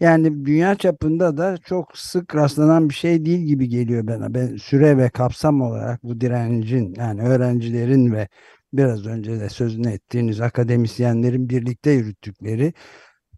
Yani 0.00 0.46
dünya 0.46 0.74
çapında 0.74 1.36
da 1.36 1.56
çok 1.56 1.98
sık 1.98 2.34
rastlanan 2.34 2.88
bir 2.88 2.94
şey 2.94 3.24
değil 3.24 3.40
gibi 3.40 3.68
geliyor 3.68 4.06
bana. 4.06 4.34
Ben 4.34 4.56
süre 4.56 4.98
ve 4.98 5.10
kapsam 5.10 5.60
olarak 5.60 6.02
bu 6.04 6.20
direncin 6.20 6.94
yani 6.98 7.22
öğrencilerin 7.22 8.12
ve 8.12 8.28
biraz 8.72 9.06
önce 9.06 9.40
de 9.40 9.48
sözünü 9.48 9.88
ettiğiniz 9.90 10.40
akademisyenlerin 10.40 11.48
birlikte 11.48 11.90
yürüttükleri 11.90 12.72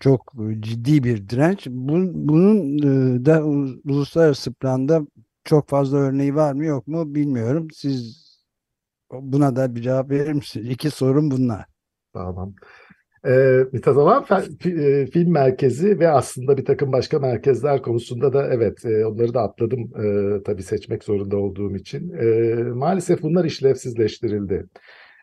çok 0.00 0.32
ciddi 0.60 1.04
bir 1.04 1.28
direnç. 1.28 1.66
bunun 1.70 2.78
e, 2.78 3.24
da 3.24 3.44
uluslararası 3.84 4.52
planda 4.54 5.02
çok 5.44 5.68
fazla 5.68 5.98
örneği 5.98 6.34
var 6.34 6.52
mı 6.52 6.64
yok 6.64 6.86
mu 6.86 7.14
bilmiyorum. 7.14 7.68
Siz 7.74 8.26
buna 9.12 9.56
da 9.56 9.74
bir 9.74 9.82
cevap 9.82 10.10
verir 10.10 10.32
misiniz? 10.32 10.68
İki 10.70 10.90
sorun 10.90 11.30
bunlar. 11.30 11.69
Tamam. 12.12 12.54
Ee, 13.26 13.64
Mithat 13.72 13.96
Alan 13.96 14.24
e, 14.64 15.06
Film 15.06 15.32
Merkezi 15.32 15.98
ve 15.98 16.08
aslında 16.08 16.56
bir 16.56 16.64
takım 16.64 16.92
başka 16.92 17.18
merkezler 17.18 17.82
konusunda 17.82 18.32
da 18.32 18.48
evet 18.54 18.84
e, 18.84 19.06
onları 19.06 19.34
da 19.34 19.40
atladım 19.40 19.80
e, 19.80 20.42
tabii 20.42 20.62
seçmek 20.62 21.04
zorunda 21.04 21.36
olduğum 21.36 21.76
için. 21.76 22.12
E, 22.12 22.54
maalesef 22.62 23.22
bunlar 23.22 23.44
işlevsizleştirildi. 23.44 24.66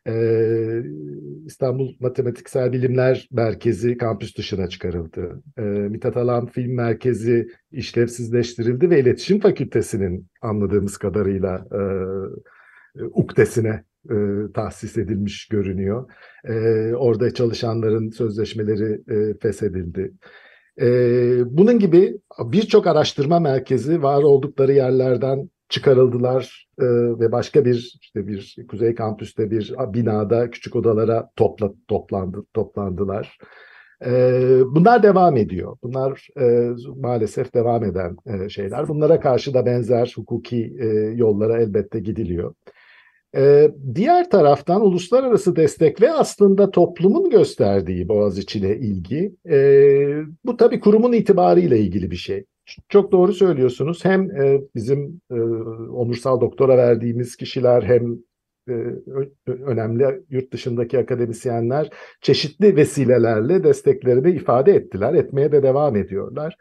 Ee, 0.08 0.84
İstanbul 1.46 1.94
Matematiksel 2.00 2.72
Bilimler 2.72 3.28
Merkezi 3.32 3.98
kampüs 3.98 4.38
dışına 4.38 4.70
çıkarıldı. 4.70 5.44
Ee, 5.58 5.62
Mithat 5.62 6.18
Alan 6.18 6.46
Film 6.46 6.76
Merkezi 6.76 7.48
işlevsizleştirildi 7.72 8.90
ve 8.90 9.00
İletişim 9.00 9.40
Fakültesinin 9.40 10.28
anladığımız 10.42 10.98
kadarıyla 10.98 11.66
e, 11.72 11.82
ukdesine 13.04 13.84
e, 14.10 14.16
tahsis 14.54 14.98
edilmiş 14.98 15.48
görünüyor. 15.48 16.10
E, 16.44 16.54
orada 16.96 17.34
çalışanların 17.34 18.10
sözleşmeleri 18.10 19.02
e, 19.10 19.38
feshedildi. 19.42 20.14
E, 20.82 20.88
bunun 21.58 21.80
gibi 21.80 22.18
birçok 22.40 22.88
araştırma 22.88 23.40
merkezi 23.40 24.04
var 24.04 24.24
oldukları 24.24 24.74
yerlerden 24.74 25.50
çıkarıldılar 25.70 26.68
e, 26.80 26.86
ve 27.20 27.32
başka 27.32 27.66
bir 27.66 27.98
işte 28.02 28.28
bir 28.28 28.56
Kuzey 28.70 28.96
Kampüs'te 28.96 29.52
bir 29.52 29.74
binada 29.94 30.50
küçük 30.50 30.76
odalara 30.76 31.30
topla, 31.36 31.74
toplandı 31.88 32.44
toplandılar. 32.54 33.38
E, 34.06 34.12
bunlar 34.66 35.04
devam 35.04 35.38
ediyor. 35.38 35.78
Bunlar 35.84 36.28
e, 36.40 36.70
maalesef 36.96 37.54
devam 37.54 37.84
eden 37.84 38.18
e, 38.26 38.50
şeyler. 38.50 38.88
Bunlara 38.88 39.20
karşı 39.20 39.54
da 39.54 39.66
benzer 39.66 40.14
hukuki 40.16 40.76
e, 40.80 40.86
yollara 41.16 41.62
elbette 41.62 42.00
gidiliyor. 42.00 42.54
Ee, 43.38 43.72
diğer 43.96 44.30
taraftan 44.30 44.82
uluslararası 44.86 45.56
destek 45.56 46.02
ve 46.02 46.12
aslında 46.12 46.72
toplumun 46.72 47.30
gösterdiği 47.30 48.08
Boğaziçi'ne 48.10 48.76
ilgi, 48.76 49.36
e, 49.50 49.58
bu 50.46 50.58
tabii 50.58 50.80
kurumun 50.80 51.14
itibarıyla 51.14 51.78
ilgili 51.78 52.12
bir 52.12 52.16
şey. 52.16 52.46
Çok 52.90 53.12
doğru 53.12 53.34
söylüyorsunuz. 53.34 54.06
Hem 54.06 54.32
e, 54.32 54.62
bizim 54.76 55.22
e, 55.32 55.36
onursal 55.92 56.42
doktora 56.42 56.78
verdiğimiz 56.78 57.36
kişiler 57.36 57.84
hem 57.84 58.18
e, 58.70 58.74
önemli 59.48 60.22
yurt 60.30 60.54
dışındaki 60.54 61.00
akademisyenler 61.00 61.90
çeşitli 62.22 62.76
vesilelerle 62.76 63.64
desteklerini 63.64 64.32
ifade 64.32 64.74
ettiler, 64.74 65.14
etmeye 65.14 65.52
de 65.52 65.64
devam 65.64 65.96
ediyorlar. 65.96 66.58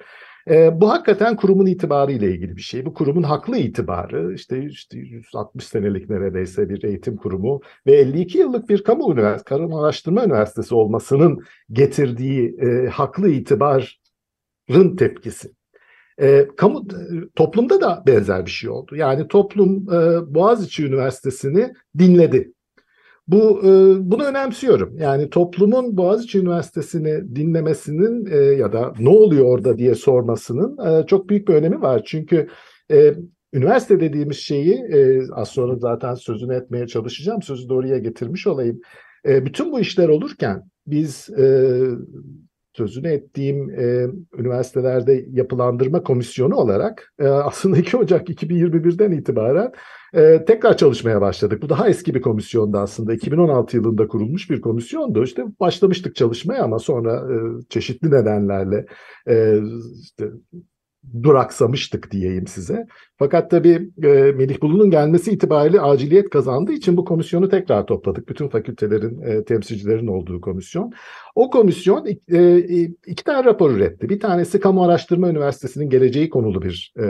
E, 0.51 0.81
bu 0.81 0.91
hakikaten 0.91 1.37
kurumun 1.37 1.67
itibarı 1.67 2.13
ile 2.13 2.31
ilgili 2.31 2.57
bir 2.57 2.63
şey. 2.63 2.87
Bu 2.87 2.95
kurumun 2.95 3.23
haklı 3.23 3.59
itibarı 3.59 4.35
işte, 4.35 4.65
işte 4.65 4.99
160 4.99 5.65
senelik 5.65 6.11
neredeyse 6.11 6.69
bir 6.69 6.85
eğitim 6.85 7.17
kurumu 7.17 7.61
ve 7.87 7.93
52 7.93 8.39
yıllık 8.39 8.69
bir 8.69 8.85
kamu 8.85 9.13
üniversitesi, 9.13 9.45
kamu 9.45 9.81
araştırma 9.81 10.25
üniversitesi 10.25 10.75
olmasının 10.75 11.39
getirdiği 11.73 12.57
e, 12.61 12.89
haklı 12.89 13.29
itibarın 13.31 14.97
tepkisi. 14.97 15.53
E, 16.21 16.49
kamu 16.57 16.87
toplumda 17.37 17.81
da 17.81 18.03
benzer 18.07 18.47
bir 18.47 18.51
şey 18.51 18.71
oldu. 18.71 18.97
Yani 18.97 19.29
toplum 19.29 19.77
e, 19.93 20.35
Boğaziçi 20.35 20.87
Üniversitesi'ni 20.87 21.73
dinledi. 21.99 22.53
Bu 23.29 23.61
e, 23.65 23.71
bunu 24.11 24.25
önemsiyorum. 24.25 24.99
Yani 24.99 25.31
toplumun 25.31 25.97
Boğaziçi 25.97 26.39
Üniversitesi'ni 26.39 27.37
dinlemesinin 27.37 28.27
e, 28.27 28.37
ya 28.37 28.73
da 28.73 28.93
ne 28.99 29.09
oluyor 29.09 29.45
orada 29.45 29.79
diye 29.79 29.95
sormasının 29.95 30.79
e, 30.87 31.07
çok 31.07 31.29
büyük 31.29 31.49
bir 31.49 31.55
önemi 31.55 31.81
var. 31.83 32.03
Çünkü 32.07 32.49
e, 32.91 33.15
üniversite 33.53 34.01
dediğimiz 34.01 34.37
şeyi 34.37 34.75
e, 34.75 35.21
az 35.33 35.49
sonra 35.49 35.77
zaten 35.77 36.15
sözünü 36.15 36.55
etmeye 36.55 36.87
çalışacağım. 36.87 37.43
Sözü 37.43 37.69
doğruya 37.69 37.99
getirmiş 37.99 38.47
olayım. 38.47 38.81
E, 39.27 39.47
bütün 39.47 39.73
bu 39.73 39.81
işler 39.81 40.09
olurken 40.09 40.63
biz 40.87 41.31
e, 41.31 41.77
sözünü 42.77 43.09
ettiğim 43.09 43.71
e, 43.71 44.07
üniversitelerde 44.39 45.25
yapılandırma 45.31 46.03
komisyonu 46.03 46.55
olarak 46.55 47.15
e, 47.19 47.27
aslında 47.27 47.77
2 47.77 47.97
Ocak 47.97 48.29
2021'den 48.29 49.13
itibaren 49.13 49.73
e, 50.15 50.45
tekrar 50.45 50.77
çalışmaya 50.77 51.21
başladık. 51.21 51.63
Bu 51.63 51.69
daha 51.69 51.89
eski 51.89 52.15
bir 52.15 52.21
komisyondu 52.21 52.79
aslında. 52.79 53.15
2016 53.15 53.77
yılında 53.77 54.09
kurulmuş 54.09 54.51
bir 54.51 54.61
komisyondu. 54.61 55.25
İşte 55.25 55.45
başlamıştık 55.61 56.17
çalışmaya 56.17 56.65
ama 56.65 56.79
sonra 56.79 57.17
e, 57.17 57.37
çeşitli 57.69 58.11
nedenlerle 58.11 58.87
e, 59.29 59.61
işte 60.03 60.31
duraksamıştık 61.23 62.11
diyeyim 62.11 62.47
size. 62.47 62.87
Fakat 63.19 63.51
tabii 63.51 63.91
e, 64.03 64.09
Melih 64.09 64.63
Bulu'nun 64.63 64.91
gelmesi 64.91 65.33
itibariyle 65.33 65.81
aciliyet 65.81 66.31
kazandığı 66.31 66.73
için 66.73 66.97
bu 66.97 67.05
komisyonu 67.05 67.49
tekrar 67.49 67.87
topladık. 67.87 68.29
Bütün 68.29 68.49
fakültelerin 68.49 69.23
e, 69.23 69.45
temsilcilerin 69.45 70.07
olduğu 70.07 70.41
komisyon. 70.41 70.93
O 71.35 71.51
komisyon 71.51 72.07
e, 72.33 72.59
iki 73.07 73.25
tane 73.25 73.45
rapor 73.45 73.71
üretti. 73.71 74.09
Bir 74.09 74.21
tanesi 74.21 74.61
Kamu 74.61 74.85
Araştırma 74.85 75.31
Üniversitesi'nin 75.31 75.91
geleceği 75.91 76.31
konulu 76.31 76.63
bir 76.63 76.93
e, 76.99 77.05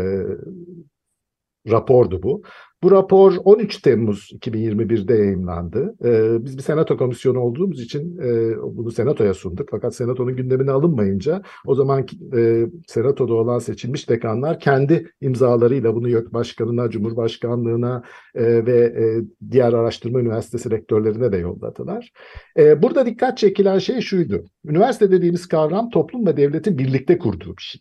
rapordu 1.71 2.23
bu. 2.23 2.43
Bu 2.83 2.91
rapor 2.91 3.37
13 3.45 3.83
Temmuz 3.83 4.33
2021'de 4.33 5.15
yayınlandı. 5.15 5.95
Ee, 6.05 6.45
biz 6.45 6.59
bir 6.59 6.63
senato 6.63 6.97
komisyonu 6.97 7.41
olduğumuz 7.41 7.81
için 7.81 8.19
e, 8.19 8.57
bunu 8.63 8.91
senatoya 8.91 9.35
sunduk. 9.35 9.69
Fakat 9.71 9.95
senatonun 9.95 10.37
gündemine 10.37 10.71
alınmayınca 10.71 11.43
o 11.67 11.75
zaman 11.75 12.07
e, 12.37 12.67
senatoda 12.87 13.35
olan 13.35 13.59
seçilmiş 13.59 14.09
dekanlar 14.09 14.61
kendi 14.61 15.11
imzalarıyla 15.21 15.95
bunu 15.95 16.09
YÖK 16.09 16.33
Başkanı'na, 16.35 16.91
Cumhurbaşkanlığına 16.91 18.03
e, 18.35 18.67
ve 18.67 18.79
e, 18.79 19.05
diğer 19.51 19.73
araştırma 19.73 20.21
üniversitesi 20.21 20.71
rektörlerine 20.71 21.33
de 21.33 21.37
yolladılar. 21.37 22.13
E, 22.59 22.83
burada 22.83 23.07
dikkat 23.07 23.39
çekilen 23.39 23.79
şey 23.79 24.01
şuydu. 24.01 24.45
Üniversite 24.65 25.11
dediğimiz 25.11 25.47
kavram 25.49 25.91
toplum 25.91 26.27
ve 26.27 26.37
devletin 26.37 26.79
birlikte 26.79 27.19
kurduğu 27.19 27.57
bir 27.57 27.63
şey. 27.63 27.81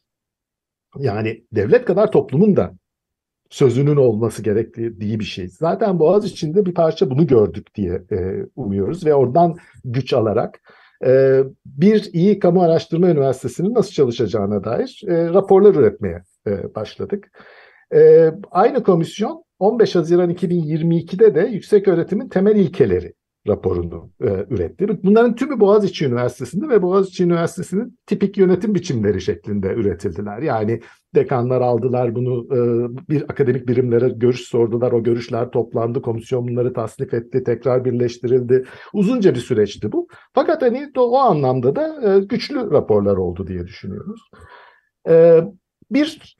Yani 0.97 1.45
devlet 1.51 1.85
kadar 1.85 2.11
toplumun 2.11 2.55
da 2.55 2.73
sözünün 3.49 3.95
olması 3.95 4.43
gerektiği 4.43 4.99
bir 4.99 5.23
şey. 5.23 5.47
Zaten 5.47 5.99
Boğaz 5.99 6.25
içinde 6.25 6.65
bir 6.65 6.73
parça 6.73 7.09
bunu 7.09 7.27
gördük 7.27 7.75
diye 7.75 8.01
e, 8.11 8.45
umuyoruz 8.55 9.05
ve 9.05 9.13
oradan 9.13 9.55
güç 9.85 10.13
alarak 10.13 10.61
e, 11.05 11.41
bir 11.65 12.09
iyi 12.13 12.39
kamu 12.39 12.61
araştırma 12.61 13.09
üniversitesinin 13.09 13.73
nasıl 13.73 13.91
çalışacağına 13.91 14.63
dair 14.63 15.01
e, 15.07 15.29
raporlar 15.29 15.75
üretmeye 15.75 16.23
e, 16.47 16.75
başladık. 16.75 17.31
E, 17.95 18.31
aynı 18.51 18.83
komisyon 18.83 19.43
15 19.59 19.95
Haziran 19.95 20.29
2022'de 20.29 21.35
de 21.35 21.41
yüksek 21.41 21.87
öğretimin 21.87 22.29
temel 22.29 22.55
ilkeleri 22.55 23.13
raporunu 23.47 24.09
e, 24.21 24.45
üretti. 24.49 25.03
Bunların 25.03 25.35
tümü 25.35 25.59
Boğaziçi 25.59 26.05
Üniversitesi'nde 26.05 26.69
ve 26.69 26.81
Boğaziçi 26.81 27.23
Üniversitesi'nin 27.23 27.99
tipik 28.05 28.37
yönetim 28.37 28.75
biçimleri 28.75 29.21
şeklinde 29.21 29.73
üretildiler. 29.73 30.41
Yani 30.41 30.81
dekanlar 31.15 31.61
aldılar 31.61 32.15
bunu 32.15 32.47
e, 32.51 32.59
bir 33.09 33.21
akademik 33.21 33.67
birimlere 33.67 34.09
görüş 34.09 34.41
sordular. 34.41 34.91
O 34.91 35.03
görüşler 35.03 35.51
toplandı, 35.51 36.01
komisyon 36.01 36.47
bunları 36.47 36.73
tasnif 36.73 37.13
etti, 37.13 37.43
tekrar 37.43 37.85
birleştirildi. 37.85 38.65
Uzunca 38.93 39.35
bir 39.35 39.39
süreçti 39.39 39.91
bu. 39.91 40.07
Fakat 40.33 40.61
hani 40.61 40.91
o 40.97 41.17
anlamda 41.17 41.75
da 41.75 42.15
e, 42.15 42.19
güçlü 42.19 42.71
raporlar 42.71 43.17
oldu 43.17 43.47
diye 43.47 43.67
düşünüyoruz. 43.67 44.21
E, 45.09 45.41
bir 45.91 46.37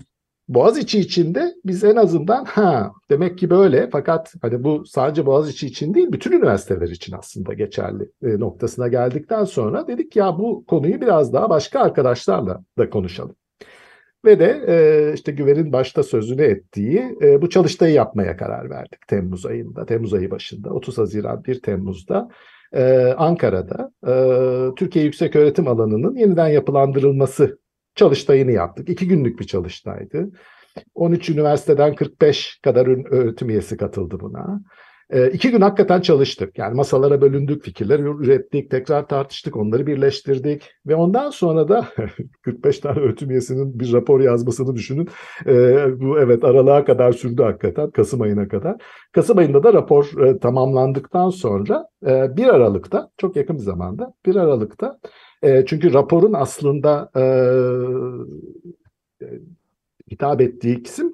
Boğaziçi 0.47 0.99
içinde 0.99 1.55
biz 1.65 1.83
en 1.83 1.95
azından 1.95 2.45
ha 2.45 2.91
demek 3.09 3.37
ki 3.37 3.49
böyle 3.49 3.89
fakat 3.89 4.33
hani 4.41 4.63
bu 4.63 4.85
sadece 4.85 5.25
Boğaziçi 5.25 5.67
için 5.67 5.93
değil 5.93 6.07
bütün 6.11 6.31
üniversiteler 6.31 6.87
için 6.89 7.15
aslında 7.17 7.53
geçerli 7.53 8.11
e, 8.23 8.39
noktasına 8.39 8.87
geldikten 8.87 9.43
sonra 9.43 9.87
dedik 9.87 10.15
ya 10.15 10.37
bu 10.39 10.65
konuyu 10.65 11.01
biraz 11.01 11.33
daha 11.33 11.49
başka 11.49 11.79
arkadaşlarla 11.79 12.63
da 12.77 12.89
konuşalım. 12.89 13.35
Ve 14.25 14.39
de 14.39 14.63
e, 14.67 15.13
işte 15.13 15.31
Güven'in 15.31 15.73
başta 15.73 16.03
sözünü 16.03 16.41
ettiği 16.41 17.17
e, 17.21 17.41
bu 17.41 17.49
çalıştayı 17.49 17.93
yapmaya 17.93 18.37
karar 18.37 18.69
verdik 18.69 19.07
Temmuz 19.07 19.45
ayında, 19.45 19.85
Temmuz 19.85 20.13
ayı 20.13 20.31
başında, 20.31 20.69
30 20.69 20.97
Haziran 20.97 21.43
1 21.43 21.61
Temmuz'da 21.61 22.29
e, 22.73 23.13
Ankara'da 23.17 23.91
e, 24.07 24.13
Türkiye 24.75 25.05
Yüksek 25.05 25.35
Öğretim 25.35 25.67
Alanı'nın 25.67 26.15
yeniden 26.15 26.47
yapılandırılması 26.47 27.59
çalıştayını 27.95 28.51
yaptık. 28.51 28.89
İki 28.89 29.07
günlük 29.07 29.39
bir 29.39 29.45
çalıştaydı. 29.45 30.29
13 30.95 31.29
üniversiteden 31.29 31.95
45 31.95 32.59
kadar 32.63 33.11
öğretim 33.11 33.49
üyesi 33.49 33.77
katıldı 33.77 34.19
buna. 34.19 34.61
E, 35.09 35.31
iki 35.31 35.51
gün 35.51 35.61
hakikaten 35.61 36.01
çalıştık. 36.01 36.57
Yani 36.57 36.75
masalara 36.75 37.21
bölündük, 37.21 37.63
fikirler 37.63 37.99
ürettik, 37.99 38.71
tekrar 38.71 39.07
tartıştık, 39.07 39.55
onları 39.57 39.87
birleştirdik. 39.87 40.71
Ve 40.87 40.95
ondan 40.95 41.29
sonra 41.29 41.67
da 41.67 41.87
45 42.41 42.79
tane 42.79 42.99
öğretim 42.99 43.29
üyesinin 43.29 43.79
bir 43.79 43.93
rapor 43.93 44.19
yazmasını 44.19 44.75
düşünün. 44.75 45.09
E, 45.45 45.85
bu 45.99 46.19
evet 46.19 46.43
aralığa 46.43 46.85
kadar 46.85 47.11
sürdü 47.11 47.43
hakikaten, 47.43 47.91
Kasım 47.91 48.21
ayına 48.21 48.47
kadar. 48.47 48.75
Kasım 49.11 49.37
ayında 49.37 49.63
da 49.63 49.73
rapor 49.73 50.25
e, 50.25 50.39
tamamlandıktan 50.39 51.29
sonra 51.29 51.87
e, 52.05 52.37
1 52.37 52.47
Aralık'ta, 52.47 53.09
çok 53.17 53.35
yakın 53.35 53.55
bir 53.55 53.63
zamanda, 53.63 54.13
1 54.25 54.35
Aralık'ta 54.35 54.99
e, 55.45 55.65
çünkü 55.65 55.93
raporun 55.93 56.33
aslında 56.33 57.11
e, 57.15 57.21
e 59.25 59.27
hitap 60.11 60.41
ettiği 60.41 60.83
isim 60.83 61.13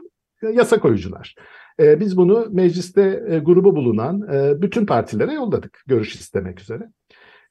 yasa 0.54 0.80
koyucular. 0.80 1.36
E, 1.80 2.00
biz 2.00 2.18
bunu 2.18 2.48
mecliste 2.52 3.24
e, 3.30 3.40
grubu 3.40 3.76
bulunan 3.76 4.22
e, 4.34 4.62
bütün 4.62 4.86
partilere 4.86 5.34
yolladık 5.34 5.84
görüş 5.88 6.16
istemek 6.16 6.62
üzere 6.62 6.90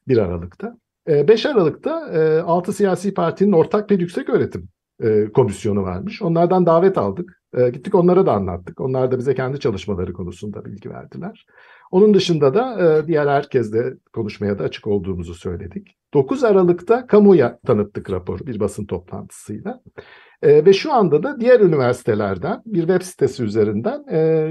1 0.09 0.19
Aralık'ta. 0.19 0.77
E, 1.09 1.29
5 1.29 1.47
Aralık'ta 1.47 2.11
e, 2.13 2.41
6 2.41 2.73
siyasi 2.73 3.15
partinin 3.15 3.53
ortak 3.53 3.91
bir 3.91 4.01
yüksek 4.01 4.29
öğretim 4.29 4.69
e, 5.03 5.33
komisyonu 5.33 5.83
varmış. 5.83 6.23
Onlardan 6.23 6.67
davet 6.67 6.99
aldık. 6.99 7.43
E, 7.57 7.71
gittik 7.71 7.95
onlara 7.95 8.27
da 8.27 8.33
anlattık. 8.33 8.81
Onlar 8.81 9.11
da 9.11 9.19
bize 9.19 9.35
kendi 9.35 9.61
çalışmaları 9.61 10.13
konusunda 10.13 10.65
bilgi 10.65 10.91
verdiler. 10.91 11.47
Onun 11.91 12.15
dışında 12.15 12.55
da 12.55 12.97
e, 12.99 13.07
diğer 13.07 13.27
herkesle 13.27 13.95
konuşmaya 14.13 14.59
da 14.59 14.65
açık 14.65 14.87
olduğumuzu 14.87 15.35
söyledik. 15.35 15.97
9 16.15 16.45
Aralık'ta 16.45 17.07
kamuya 17.07 17.59
tanıttık 17.67 18.11
raporu 18.11 18.47
bir 18.47 18.61
basın 18.61 18.87
toplantısıyla. 18.87 19.81
E, 20.43 20.65
ve 20.65 20.73
şu 20.73 20.93
anda 20.93 21.23
da 21.23 21.41
diğer 21.41 21.61
üniversitelerden 21.61 22.63
bir 22.67 22.81
web 22.81 23.03
sitesi 23.03 23.43
üzerinden 23.43 24.05
e, 24.13 24.49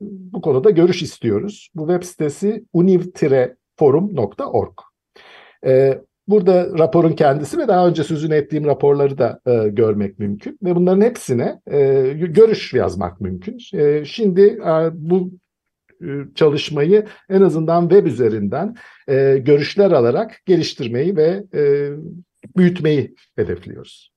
bu 0.00 0.40
konuda 0.40 0.70
görüş 0.70 1.02
istiyoruz. 1.02 1.68
Bu 1.74 1.88
web 1.88 2.02
sitesi 2.02 2.64
univ-forum.org. 2.74 4.74
E, 5.66 6.00
burada 6.28 6.78
raporun 6.78 7.12
kendisi 7.12 7.58
ve 7.58 7.68
daha 7.68 7.88
önce 7.88 8.04
sözünü 8.04 8.34
ettiğim 8.34 8.64
raporları 8.64 9.18
da 9.18 9.40
e, 9.46 9.68
görmek 9.68 10.18
mümkün. 10.18 10.58
Ve 10.62 10.76
bunların 10.76 11.00
hepsine 11.00 11.60
e, 11.70 12.02
görüş 12.12 12.74
yazmak 12.74 13.20
mümkün. 13.20 13.58
E, 13.74 14.04
şimdi 14.04 14.42
e, 14.42 14.90
bu 14.92 15.30
çalışmayı 16.34 17.06
en 17.28 17.42
azından 17.42 17.88
web 17.88 18.06
üzerinden 18.06 18.74
e, 19.08 19.38
görüşler 19.38 19.90
alarak 19.90 20.42
geliştirmeyi 20.46 21.16
ve 21.16 21.44
e, 21.54 21.90
büyütmeyi 22.56 23.14
hedefliyoruz. 23.36 24.10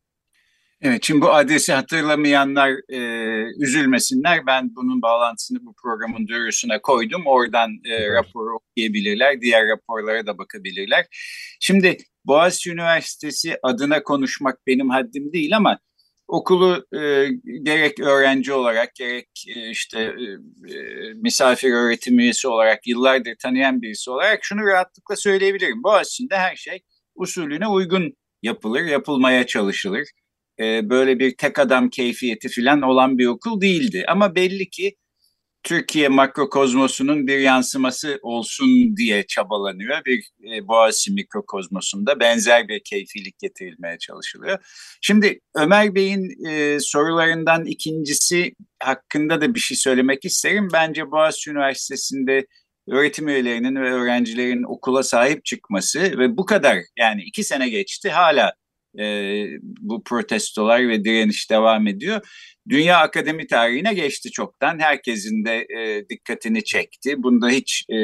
Evet, 0.85 1.03
şimdi 1.03 1.21
bu 1.21 1.33
adresi 1.33 1.73
hatırlamayanlar 1.73 2.71
e, 2.89 2.99
üzülmesinler. 3.59 4.45
Ben 4.47 4.75
bunun 4.75 5.01
bağlantısını 5.01 5.65
bu 5.65 5.75
programın 5.83 6.27
duyurusuna 6.27 6.81
koydum. 6.81 7.21
Oradan 7.25 7.71
e, 7.85 8.13
raporu 8.13 8.55
okuyabilirler, 8.55 9.41
diğer 9.41 9.67
raporlara 9.67 10.25
da 10.25 10.37
bakabilirler. 10.37 11.05
Şimdi 11.59 11.97
Boğaziçi 12.25 12.71
Üniversitesi 12.71 13.57
adına 13.63 14.03
konuşmak 14.03 14.67
benim 14.67 14.89
haddim 14.89 15.33
değil 15.33 15.57
ama 15.57 15.79
okulu 16.33 16.85
e, 16.93 17.27
gerek 17.63 17.99
öğrenci 17.99 18.53
olarak 18.53 18.95
gerek 18.95 19.27
e, 19.55 19.69
işte 19.69 19.99
e, 19.99 20.23
e, 20.75 21.13
misafir 21.13 21.71
öğretim 21.71 22.19
üyesi 22.19 22.47
olarak 22.47 22.87
yıllardır 22.87 23.35
tanıyan 23.41 23.81
birisi 23.81 24.11
olarak 24.11 24.39
şunu 24.43 24.65
rahatlıkla 24.65 25.15
söyleyebilirim. 25.15 25.83
Boğaziçi'nde 25.83 26.37
her 26.37 26.55
şey 26.55 26.79
usulüne 27.15 27.67
uygun 27.67 28.13
yapılır, 28.41 28.85
yapılmaya 28.85 29.47
çalışılır. 29.47 30.07
E, 30.59 30.89
böyle 30.89 31.19
bir 31.19 31.37
tek 31.37 31.59
adam 31.59 31.89
keyfiyeti 31.89 32.49
falan 32.49 32.81
olan 32.81 33.17
bir 33.17 33.27
okul 33.27 33.61
değildi. 33.61 34.05
Ama 34.07 34.35
belli 34.35 34.69
ki 34.69 34.95
Türkiye 35.63 36.07
makrokozmosunun 36.07 37.27
bir 37.27 37.39
yansıması 37.39 38.19
olsun 38.21 38.97
diye 38.97 39.25
çabalanıyor. 39.27 40.05
Bir 40.05 40.29
e, 40.53 40.67
Boğaziçi 40.67 41.11
mikrokozmosunda 41.13 42.19
benzer 42.19 42.67
bir 42.67 42.81
keyfilik 42.83 43.39
getirilmeye 43.39 43.97
çalışılıyor. 43.97 44.59
Şimdi 45.01 45.39
Ömer 45.55 45.95
Bey'in 45.95 46.45
e, 46.47 46.79
sorularından 46.79 47.65
ikincisi 47.65 48.53
hakkında 48.83 49.41
da 49.41 49.55
bir 49.55 49.59
şey 49.59 49.77
söylemek 49.77 50.25
isterim. 50.25 50.67
Bence 50.73 51.11
Boğaziçi 51.11 51.51
Üniversitesi'nde 51.51 52.45
öğretim 52.87 53.27
üyelerinin 53.27 53.75
ve 53.75 53.91
öğrencilerin 53.91 54.63
okula 54.63 55.03
sahip 55.03 55.45
çıkması 55.45 55.99
ve 55.99 56.37
bu 56.37 56.45
kadar 56.45 56.77
yani 56.97 57.23
iki 57.23 57.43
sene 57.43 57.69
geçti 57.69 58.09
hala 58.09 58.53
e, 58.99 59.45
bu 59.61 60.03
protestolar 60.03 60.89
ve 60.89 61.03
direniş 61.03 61.49
devam 61.51 61.87
ediyor. 61.87 62.21
Dünya 62.69 62.97
akademi 62.97 63.47
tarihine 63.47 63.93
geçti 63.93 64.31
çoktan. 64.31 64.79
Herkesin 64.79 65.45
de 65.45 65.67
e, 65.79 66.09
dikkatini 66.09 66.63
çekti. 66.63 67.23
Bunda 67.23 67.49
hiç 67.49 67.85
e, 67.89 67.97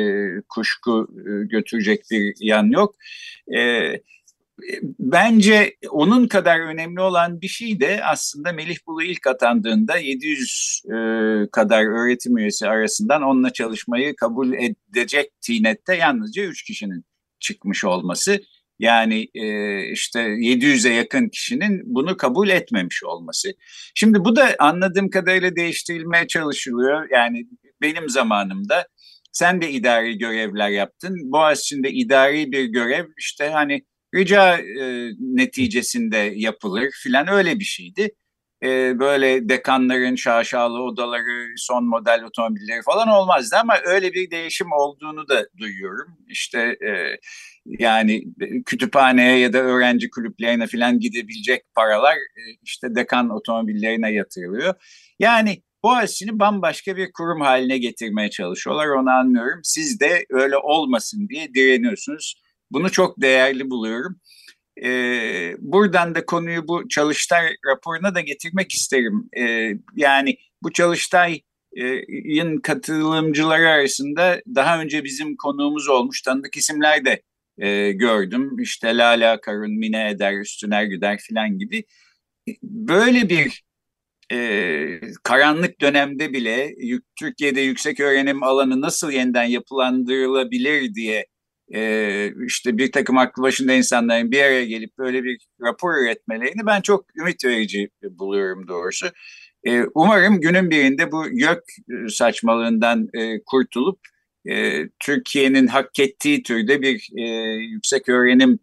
kuşku 0.49 1.07
e, 1.17 1.45
götürecek 1.45 2.01
bir 2.11 2.33
yan 2.39 2.65
yok. 2.65 2.95
E, 3.57 3.91
bence 4.99 5.75
onun 5.89 6.27
kadar 6.27 6.59
önemli 6.59 7.01
olan 7.01 7.41
bir 7.41 7.47
şey 7.47 7.79
de 7.79 8.03
aslında 8.03 8.51
Melih 8.51 8.77
Bulu 8.87 9.03
ilk 9.03 9.27
atandığında 9.27 9.97
700 9.97 10.81
e, 10.85 10.93
kadar 11.51 11.85
öğretim 11.85 12.37
üyesi 12.37 12.67
arasından 12.67 13.21
onunla 13.21 13.53
çalışmayı 13.53 14.15
kabul 14.15 14.53
edecek 14.53 15.31
tinette 15.41 15.95
yalnızca 15.95 16.43
3 16.43 16.63
kişinin 16.63 17.05
çıkmış 17.39 17.85
olması. 17.85 18.41
Yani 18.79 19.27
e, 19.35 19.83
işte 19.91 20.19
700'e 20.19 20.93
yakın 20.93 21.29
kişinin 21.29 21.81
bunu 21.85 22.17
kabul 22.17 22.49
etmemiş 22.49 23.03
olması. 23.03 23.53
Şimdi 23.95 24.25
bu 24.25 24.35
da 24.35 24.55
anladığım 24.59 25.09
kadarıyla 25.09 25.55
değiştirilmeye 25.55 26.27
çalışılıyor. 26.27 27.07
Yani 27.11 27.45
benim 27.81 28.09
zamanımda 28.09 28.87
sen 29.31 29.61
de 29.61 29.71
idari 29.71 30.17
görevler 30.17 30.69
yaptın. 30.69 31.31
Boğaziçi'nde 31.31 31.91
idari 31.91 32.51
bir 32.51 32.65
görev 32.65 33.05
işte 33.17 33.49
hani 33.49 33.85
rica 34.15 34.57
e, 34.57 35.09
neticesinde 35.19 36.33
yapılır 36.35 36.89
filan 37.03 37.27
öyle 37.27 37.59
bir 37.59 37.63
şeydi. 37.63 38.09
E, 38.63 38.99
böyle 38.99 39.49
dekanların 39.49 40.15
şaşalı 40.15 40.83
odaları, 40.83 41.53
son 41.57 41.85
model 41.85 42.23
otomobilleri 42.23 42.81
falan 42.81 43.07
olmazdı 43.07 43.55
ama 43.61 43.77
öyle 43.85 44.13
bir 44.13 44.31
değişim 44.31 44.71
olduğunu 44.71 45.29
da 45.29 45.47
duyuyorum. 45.57 46.17
İşte 46.27 46.59
e, 46.59 47.17
yani 47.65 48.23
kütüphaneye 48.65 49.39
ya 49.39 49.53
da 49.53 49.57
öğrenci 49.57 50.09
kulüplerine 50.09 50.67
falan 50.67 50.99
gidebilecek 50.99 51.63
paralar 51.75 52.15
e, 52.15 52.41
işte 52.63 52.95
dekan 52.95 53.29
otomobillerine 53.29 54.11
yatırılıyor. 54.13 54.73
Yani 55.19 55.63
Boğaziçi'ni 55.83 56.39
bambaşka 56.39 56.97
bir 56.97 57.11
kurum 57.13 57.41
haline 57.41 57.77
getirmeye 57.77 58.29
çalışıyorlar 58.29 58.87
onu 58.87 59.09
anlıyorum. 59.09 59.59
Siz 59.63 59.99
de 59.99 60.25
öyle 60.29 60.57
olmasın 60.57 61.29
diye 61.29 61.53
direniyorsunuz. 61.53 62.41
Bunu 62.71 62.91
çok 62.91 63.21
değerli 63.21 63.69
buluyorum. 63.69 64.19
Ee, 64.83 65.55
buradan 65.59 66.15
da 66.15 66.25
konuyu 66.25 66.67
bu 66.67 66.87
Çalıştay 66.87 67.55
raporuna 67.67 68.15
da 68.15 68.21
getirmek 68.21 68.71
isterim. 68.71 69.29
Ee, 69.37 69.71
yani 69.95 70.37
bu 70.63 70.73
Çalıştay'ın 70.73 72.61
katılımcıları 72.61 73.69
arasında 73.69 74.41
daha 74.55 74.81
önce 74.81 75.03
bizim 75.03 75.37
konuğumuz 75.37 75.89
olmuş 75.89 76.21
tanıdık 76.21 76.57
isimler 76.57 77.05
de 77.05 77.21
e, 77.57 77.91
gördüm. 77.91 78.59
İşte 78.59 78.97
Lala 78.97 79.41
Karun, 79.41 79.71
Mine 79.71 80.09
Eder, 80.09 80.39
Üstüner 80.39 80.83
Güder 80.83 81.17
filan 81.17 81.57
gibi. 81.57 81.83
Böyle 82.63 83.29
bir 83.29 83.63
e, 84.31 85.01
karanlık 85.23 85.81
dönemde 85.81 86.33
bile 86.33 86.75
Türkiye'de 87.19 87.61
yüksek 87.61 87.99
öğrenim 87.99 88.43
alanı 88.43 88.81
nasıl 88.81 89.11
yeniden 89.11 89.43
yapılandırılabilir 89.43 90.95
diye 90.95 91.25
e, 91.75 92.31
işte 92.45 92.77
bir 92.77 92.91
takım 92.91 93.17
aklı 93.17 93.43
başında 93.43 93.73
insanların 93.73 94.31
bir 94.31 94.41
araya 94.41 94.65
gelip 94.65 94.97
böyle 94.97 95.23
bir 95.23 95.47
rapor 95.61 96.03
üretmelerini 96.03 96.65
ben 96.65 96.81
çok 96.81 97.05
ümit 97.15 97.45
verici 97.45 97.89
buluyorum 98.03 98.67
doğrusu. 98.67 99.07
E, 99.63 99.83
umarım 99.95 100.41
günün 100.41 100.69
birinde 100.69 101.11
bu 101.11 101.25
gök 101.29 101.63
saçmalığından 102.09 103.09
e, 103.13 103.43
kurtulup 103.45 103.99
e, 104.49 104.83
Türkiye'nin 104.99 105.67
hak 105.67 105.99
ettiği 105.99 106.43
türde 106.43 106.81
bir 106.81 107.09
e, 107.17 107.23
yüksek 107.55 108.09
öğrenim 108.09 108.59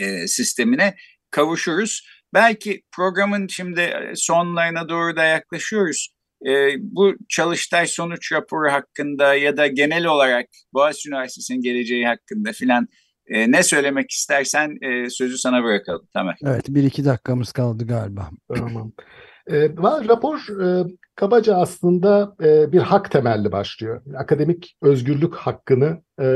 e, 0.00 0.26
sistemine 0.26 0.96
kavuşuruz. 1.30 2.08
Belki 2.34 2.82
programın 2.92 3.46
şimdi 3.46 4.12
sonlarına 4.14 4.88
doğru 4.88 5.16
da 5.16 5.24
yaklaşıyoruz. 5.24 6.17
E, 6.46 6.74
bu 6.80 7.14
Çalıştay 7.28 7.86
sonuç 7.86 8.32
raporu 8.32 8.72
hakkında 8.72 9.34
ya 9.34 9.56
da 9.56 9.66
genel 9.66 10.06
olarak 10.06 10.46
Boğaziçi 10.74 11.08
Üniversitesi'nin 11.08 11.62
geleceği 11.62 12.06
hakkında 12.06 12.52
filan 12.52 12.88
e, 13.26 13.52
ne 13.52 13.62
söylemek 13.62 14.10
istersen 14.10 14.78
e, 14.82 15.10
sözü 15.10 15.38
sana 15.38 15.64
bırakalım. 15.64 16.08
Tamam. 16.14 16.34
Evet 16.42 16.64
bir 16.68 16.84
iki 16.84 17.04
dakikamız 17.04 17.52
kaldı 17.52 17.86
galiba. 17.86 18.30
Tamam. 18.56 18.92
E, 19.50 19.68
rapor 20.08 20.38
e, 20.62 20.86
kabaca 21.14 21.54
aslında 21.54 22.36
e, 22.42 22.72
bir 22.72 22.78
hak 22.78 23.10
temelli 23.10 23.52
başlıyor. 23.52 24.02
Akademik 24.16 24.76
özgürlük 24.82 25.34
hakkını 25.34 26.02
e, 26.20 26.26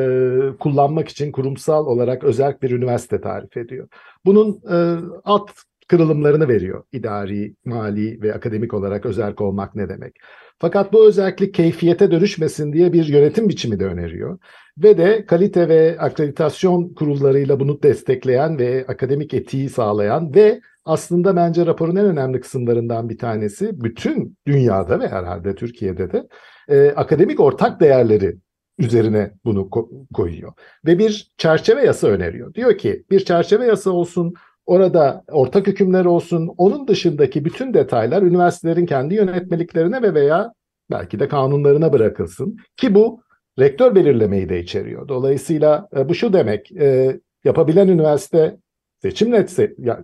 kullanmak 0.61 1.09
için 1.09 1.33
kurumsal 1.33 1.87
olarak 1.87 2.25
özel 2.25 2.61
bir 2.63 2.71
üniversite 2.71 3.21
tarif 3.21 3.57
ediyor. 3.57 3.89
Bunun 4.25 4.61
e, 4.71 5.01
alt 5.25 5.51
kırılımlarını 5.93 6.49
veriyor. 6.49 6.85
İdari, 6.93 7.55
mali 7.65 8.23
ve 8.23 8.35
akademik 8.35 8.75
olarak 8.75 9.07
özerk 9.07 9.41
olmak 9.41 9.75
ne 9.75 9.89
demek. 9.89 10.17
Fakat 10.59 10.93
bu 10.93 11.07
özellik 11.07 11.55
keyfiyete 11.55 12.11
dönüşmesin 12.11 12.73
diye 12.73 12.93
bir 12.93 13.05
yönetim 13.05 13.49
biçimi 13.49 13.81
de 13.81 13.85
öneriyor. 13.85 14.39
Ve 14.79 14.99
de 14.99 15.27
kalite 15.27 15.69
ve 15.69 15.97
akreditasyon 15.99 16.95
kurullarıyla 16.95 17.61
bunu 17.61 17.83
destekleyen 17.83 18.59
ve 18.59 18.85
akademik 18.89 19.35
etiği 19.35 19.69
sağlayan 19.69 20.35
ve 20.35 20.61
aslında 20.85 21.37
bence 21.37 21.67
raporun 21.67 21.97
en 21.97 22.07
önemli 22.07 22.41
kısımlarından 22.41 23.09
bir 23.09 23.19
tanesi 23.19 23.71
bütün 23.83 24.37
dünyada 24.47 25.01
ve 25.01 25.09
herhalde 25.09 25.55
Türkiye'de 25.55 26.13
de 26.13 26.27
e, 26.69 26.91
akademik 26.91 27.41
ortak 27.41 27.81
değerleri 27.81 28.37
üzerine 28.79 29.33
bunu 29.45 29.61
ko- 29.61 30.07
koyuyor. 30.15 30.53
Ve 30.87 30.99
bir 30.99 31.33
çerçeve 31.37 31.85
yasa 31.85 32.09
öneriyor. 32.09 32.55
Diyor 32.55 32.79
ki 32.79 33.05
bir 33.11 33.21
çerçeve 33.21 33.67
yasa 33.67 33.91
olsun, 33.91 34.35
orada 34.67 35.25
ortak 35.29 35.67
hükümler 35.67 36.05
olsun, 36.05 36.51
onun 36.57 36.89
dışındaki 36.89 37.45
bütün 37.45 37.75
detaylar 37.75 38.23
üniversitelerin 38.23 38.87
kendi 38.87 39.15
yönetmeliklerine 39.15 40.03
ve 40.03 40.15
veya 40.15 40.53
belki 40.91 41.21
de 41.21 41.29
kanunlarına 41.29 41.93
bırakılsın. 41.93 42.57
Ki 42.77 42.95
bu 42.95 43.23
rektör 43.59 43.95
belirlemeyi 43.95 44.49
de 44.49 44.61
içeriyor. 44.61 45.09
Dolayısıyla 45.09 45.89
e, 45.97 46.09
bu 46.09 46.15
şu 46.15 46.33
demek, 46.33 46.73
e, 46.73 47.21
yapabilen 47.45 47.89
üniversite 47.89 48.57
seçimle 49.03 49.47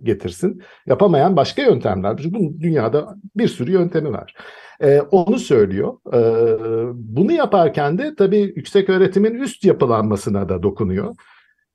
getirsin, 0.02 0.62
yapamayan 0.86 1.36
başka 1.36 1.62
yöntemler. 1.62 2.16
Çünkü 2.16 2.34
bunun 2.34 2.60
dünyada 2.60 3.14
bir 3.36 3.48
sürü 3.48 3.72
yöntemi 3.72 4.12
var. 4.12 4.34
E, 4.80 5.00
onu 5.00 5.38
söylüyor. 5.38 5.94
E, 6.14 6.20
bunu 6.94 7.32
yaparken 7.32 7.98
de 7.98 8.14
tabii 8.18 8.52
yüksek 8.56 8.88
öğretimin 8.88 9.34
üst 9.34 9.64
yapılanmasına 9.64 10.48
da 10.48 10.62
dokunuyor. 10.62 11.14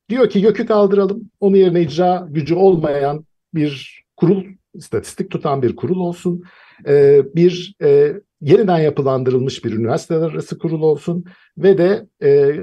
Diyor 0.10 0.30
ki 0.30 0.40
YÖK'ü 0.40 0.66
kaldıralım. 0.66 1.30
Onun 1.40 1.56
yerine 1.58 1.82
icra 1.82 2.28
gücü 2.30 2.56
olmayan 2.56 3.26
bir 3.54 4.04
kurul, 4.18 4.44
istatistik 4.74 5.32
tutan 5.32 5.62
bir 5.62 5.76
kurul 5.76 6.00
olsun. 6.00 6.44
E, 6.88 7.22
bir 7.36 7.76
e, 7.82 8.14
yeniden 8.42 8.80
yapılandırılmış 8.80 9.66
bir 9.66 9.72
üniversiteler 9.72 10.22
arası 10.22 10.58
kurul 10.58 10.82
olsun 10.82 11.26
ve 11.58 11.78
de 11.78 12.08
e, 12.24 12.56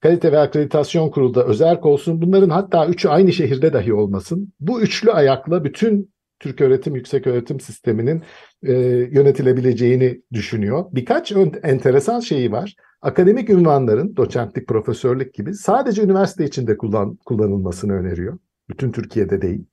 kalite 0.00 0.32
ve 0.32 0.38
akreditasyon 0.38 1.10
kurulu 1.10 1.34
da 1.34 1.44
özerk 1.44 1.86
olsun. 1.86 2.22
Bunların 2.22 2.50
hatta 2.50 2.86
üçü 2.86 3.08
aynı 3.08 3.32
şehirde 3.32 3.72
dahi 3.72 3.94
olmasın. 3.94 4.52
Bu 4.60 4.80
üçlü 4.80 5.12
ayakla 5.12 5.64
bütün 5.64 6.10
Türk 6.40 6.60
öğretim, 6.60 6.94
yüksek 6.94 7.26
öğretim 7.26 7.60
sisteminin 7.60 8.22
e, 8.62 8.72
yönetilebileceğini 9.12 10.22
düşünüyor. 10.32 10.84
Birkaç 10.92 11.32
enteresan 11.62 12.20
şeyi 12.20 12.52
var. 12.52 12.74
Akademik 13.02 13.50
ünvanların, 13.50 14.16
doçentlik, 14.16 14.68
profesörlük 14.68 15.34
gibi 15.34 15.54
sadece 15.54 16.02
üniversite 16.02 16.44
içinde 16.44 16.76
kullan, 16.76 17.16
kullanılmasını 17.16 17.92
öneriyor. 17.92 18.38
Bütün 18.68 18.92
Türkiye'de 18.92 19.42
değil. 19.42 19.64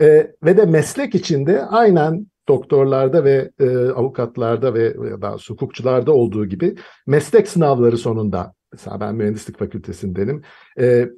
E, 0.00 0.32
ve 0.44 0.56
de 0.56 0.66
meslek 0.66 1.14
içinde 1.14 1.62
aynen 1.62 2.26
doktorlarda 2.48 3.24
ve 3.24 3.50
e, 3.60 3.76
avukatlarda 3.76 4.74
ve 4.74 4.94
daha 5.22 5.36
hukukçularda 5.48 6.12
olduğu 6.12 6.46
gibi 6.46 6.74
meslek 7.06 7.48
sınavları 7.48 7.98
sonunda 7.98 8.54
mesela 8.72 9.00
ben 9.00 9.14
mühendislik 9.14 9.58
fakültesindenim 9.58 10.42
e, 10.80 11.08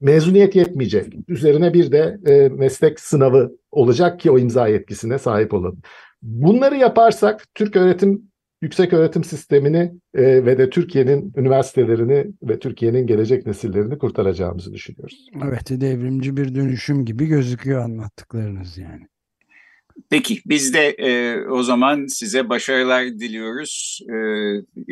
mezuniyet 0.00 0.56
yetmeyecek. 0.56 1.14
Üzerine 1.28 1.74
bir 1.74 1.92
de 1.92 2.18
e, 2.26 2.48
meslek 2.48 3.00
sınavı 3.00 3.52
olacak 3.74 4.20
ki 4.20 4.30
o 4.30 4.38
imza 4.38 4.68
yetkisine 4.68 5.18
sahip 5.18 5.54
olalım. 5.54 5.82
Bunları 6.22 6.76
yaparsak 6.76 7.46
Türk 7.54 7.76
öğretim 7.76 8.22
yüksek 8.62 8.92
öğretim 8.92 9.24
sistemini 9.24 9.92
e, 10.14 10.46
ve 10.46 10.58
de 10.58 10.70
Türkiye'nin 10.70 11.32
üniversitelerini 11.36 12.26
ve 12.42 12.58
Türkiye'nin 12.58 13.06
gelecek 13.06 13.46
nesillerini 13.46 13.98
kurtaracağımızı 13.98 14.72
düşünüyoruz. 14.72 15.26
Evet, 15.48 15.70
devrimci 15.70 16.36
bir 16.36 16.54
dönüşüm 16.54 17.04
gibi 17.04 17.26
gözüküyor 17.26 17.84
anlattıklarınız 17.84 18.78
yani. 18.78 19.06
Peki 20.10 20.40
biz 20.46 20.74
de 20.74 20.88
e, 20.88 21.40
o 21.48 21.62
zaman 21.62 22.06
size 22.06 22.48
başarılar 22.48 23.04
diliyoruz. 23.04 24.00
E, 24.08 24.14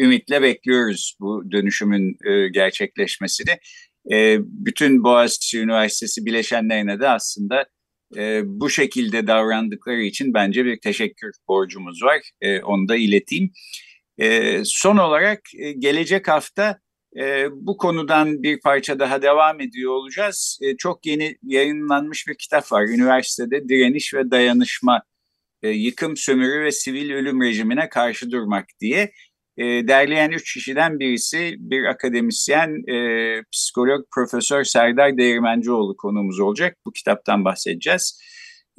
ümitle 0.02 0.42
bekliyoruz 0.42 1.16
bu 1.20 1.52
dönüşümün 1.52 2.16
e, 2.24 2.48
gerçekleşmesini. 2.48 3.50
E, 4.12 4.38
bütün 4.42 5.04
Boğaziçi 5.04 5.60
Üniversitesi 5.60 6.26
bileşenlerine 6.26 7.00
de 7.00 7.08
aslında 7.08 7.66
e, 8.16 8.42
bu 8.44 8.70
şekilde 8.70 9.26
davrandıkları 9.26 10.02
için 10.02 10.34
bence 10.34 10.64
bir 10.64 10.80
teşekkür 10.80 11.32
borcumuz 11.48 12.02
var. 12.02 12.30
E, 12.40 12.62
onu 12.62 12.88
da 12.88 12.96
ileteyim. 12.96 13.52
E, 14.18 14.58
son 14.64 14.96
olarak 14.96 15.40
e, 15.58 15.72
gelecek 15.72 16.28
hafta 16.28 16.78
e, 17.16 17.46
bu 17.52 17.76
konudan 17.76 18.42
bir 18.42 18.60
parça 18.60 18.98
daha 18.98 19.22
devam 19.22 19.60
ediyor 19.60 19.92
olacağız. 19.92 20.58
E, 20.62 20.76
çok 20.76 21.06
yeni 21.06 21.36
yayınlanmış 21.42 22.28
bir 22.28 22.34
kitap 22.34 22.72
var. 22.72 22.82
Üniversitede 22.82 23.68
Direniş 23.68 24.14
ve 24.14 24.30
Dayanışma, 24.30 25.02
e, 25.62 25.68
Yıkım, 25.68 26.16
Sömürü 26.16 26.64
ve 26.64 26.72
Sivil 26.72 27.10
Ölüm 27.10 27.42
Rejimine 27.42 27.88
Karşı 27.88 28.30
Durmak 28.30 28.66
diye. 28.80 29.12
E, 29.56 29.64
derleyen 29.64 30.30
üç 30.30 30.54
kişiden 30.54 31.00
birisi 31.00 31.54
bir 31.58 31.84
akademisyen, 31.84 32.92
e, 32.92 32.96
psikolog 33.52 34.04
Profesör 34.14 34.64
Serdar 34.64 35.18
Değirmencioğlu 35.18 35.96
konuğumuz 35.96 36.40
olacak. 36.40 36.76
Bu 36.86 36.92
kitaptan 36.92 37.44
bahsedeceğiz. 37.44 38.20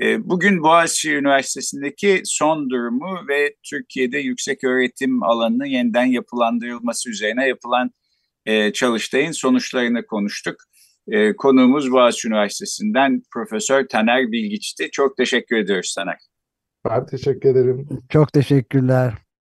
E, 0.02 0.30
bugün 0.30 0.64
Boğaziçi 0.64 1.14
Üniversitesi'ndeki 1.14 2.22
son 2.26 2.70
durumu 2.70 3.28
ve 3.30 3.56
Türkiye'de 3.70 4.18
yüksek 4.18 4.64
öğretim 4.64 5.24
alanının 5.24 5.66
yeniden 5.66 6.06
yapılandırılması 6.06 7.10
üzerine 7.10 7.48
yapılan 7.48 7.92
e, 8.46 8.74
çalıştayın 8.74 9.32
sonuçlarını 9.32 10.06
konuştuk. 10.06 10.56
E, 11.08 11.36
konuğumuz 11.36 11.92
Boğaziçi 11.92 12.28
Üniversitesi'nden 12.28 13.22
Profesör 13.34 13.88
Taner 13.88 14.32
Bilgiç'ti. 14.32 14.90
Çok 14.92 15.18
teşekkür 15.18 15.58
ediyoruz 15.58 15.94
Taner. 15.98 16.18
Ben 16.86 17.06
teşekkür 17.06 17.50
ederim. 17.50 17.88
Çok 18.10 18.34
teşekkürler. 18.34 19.14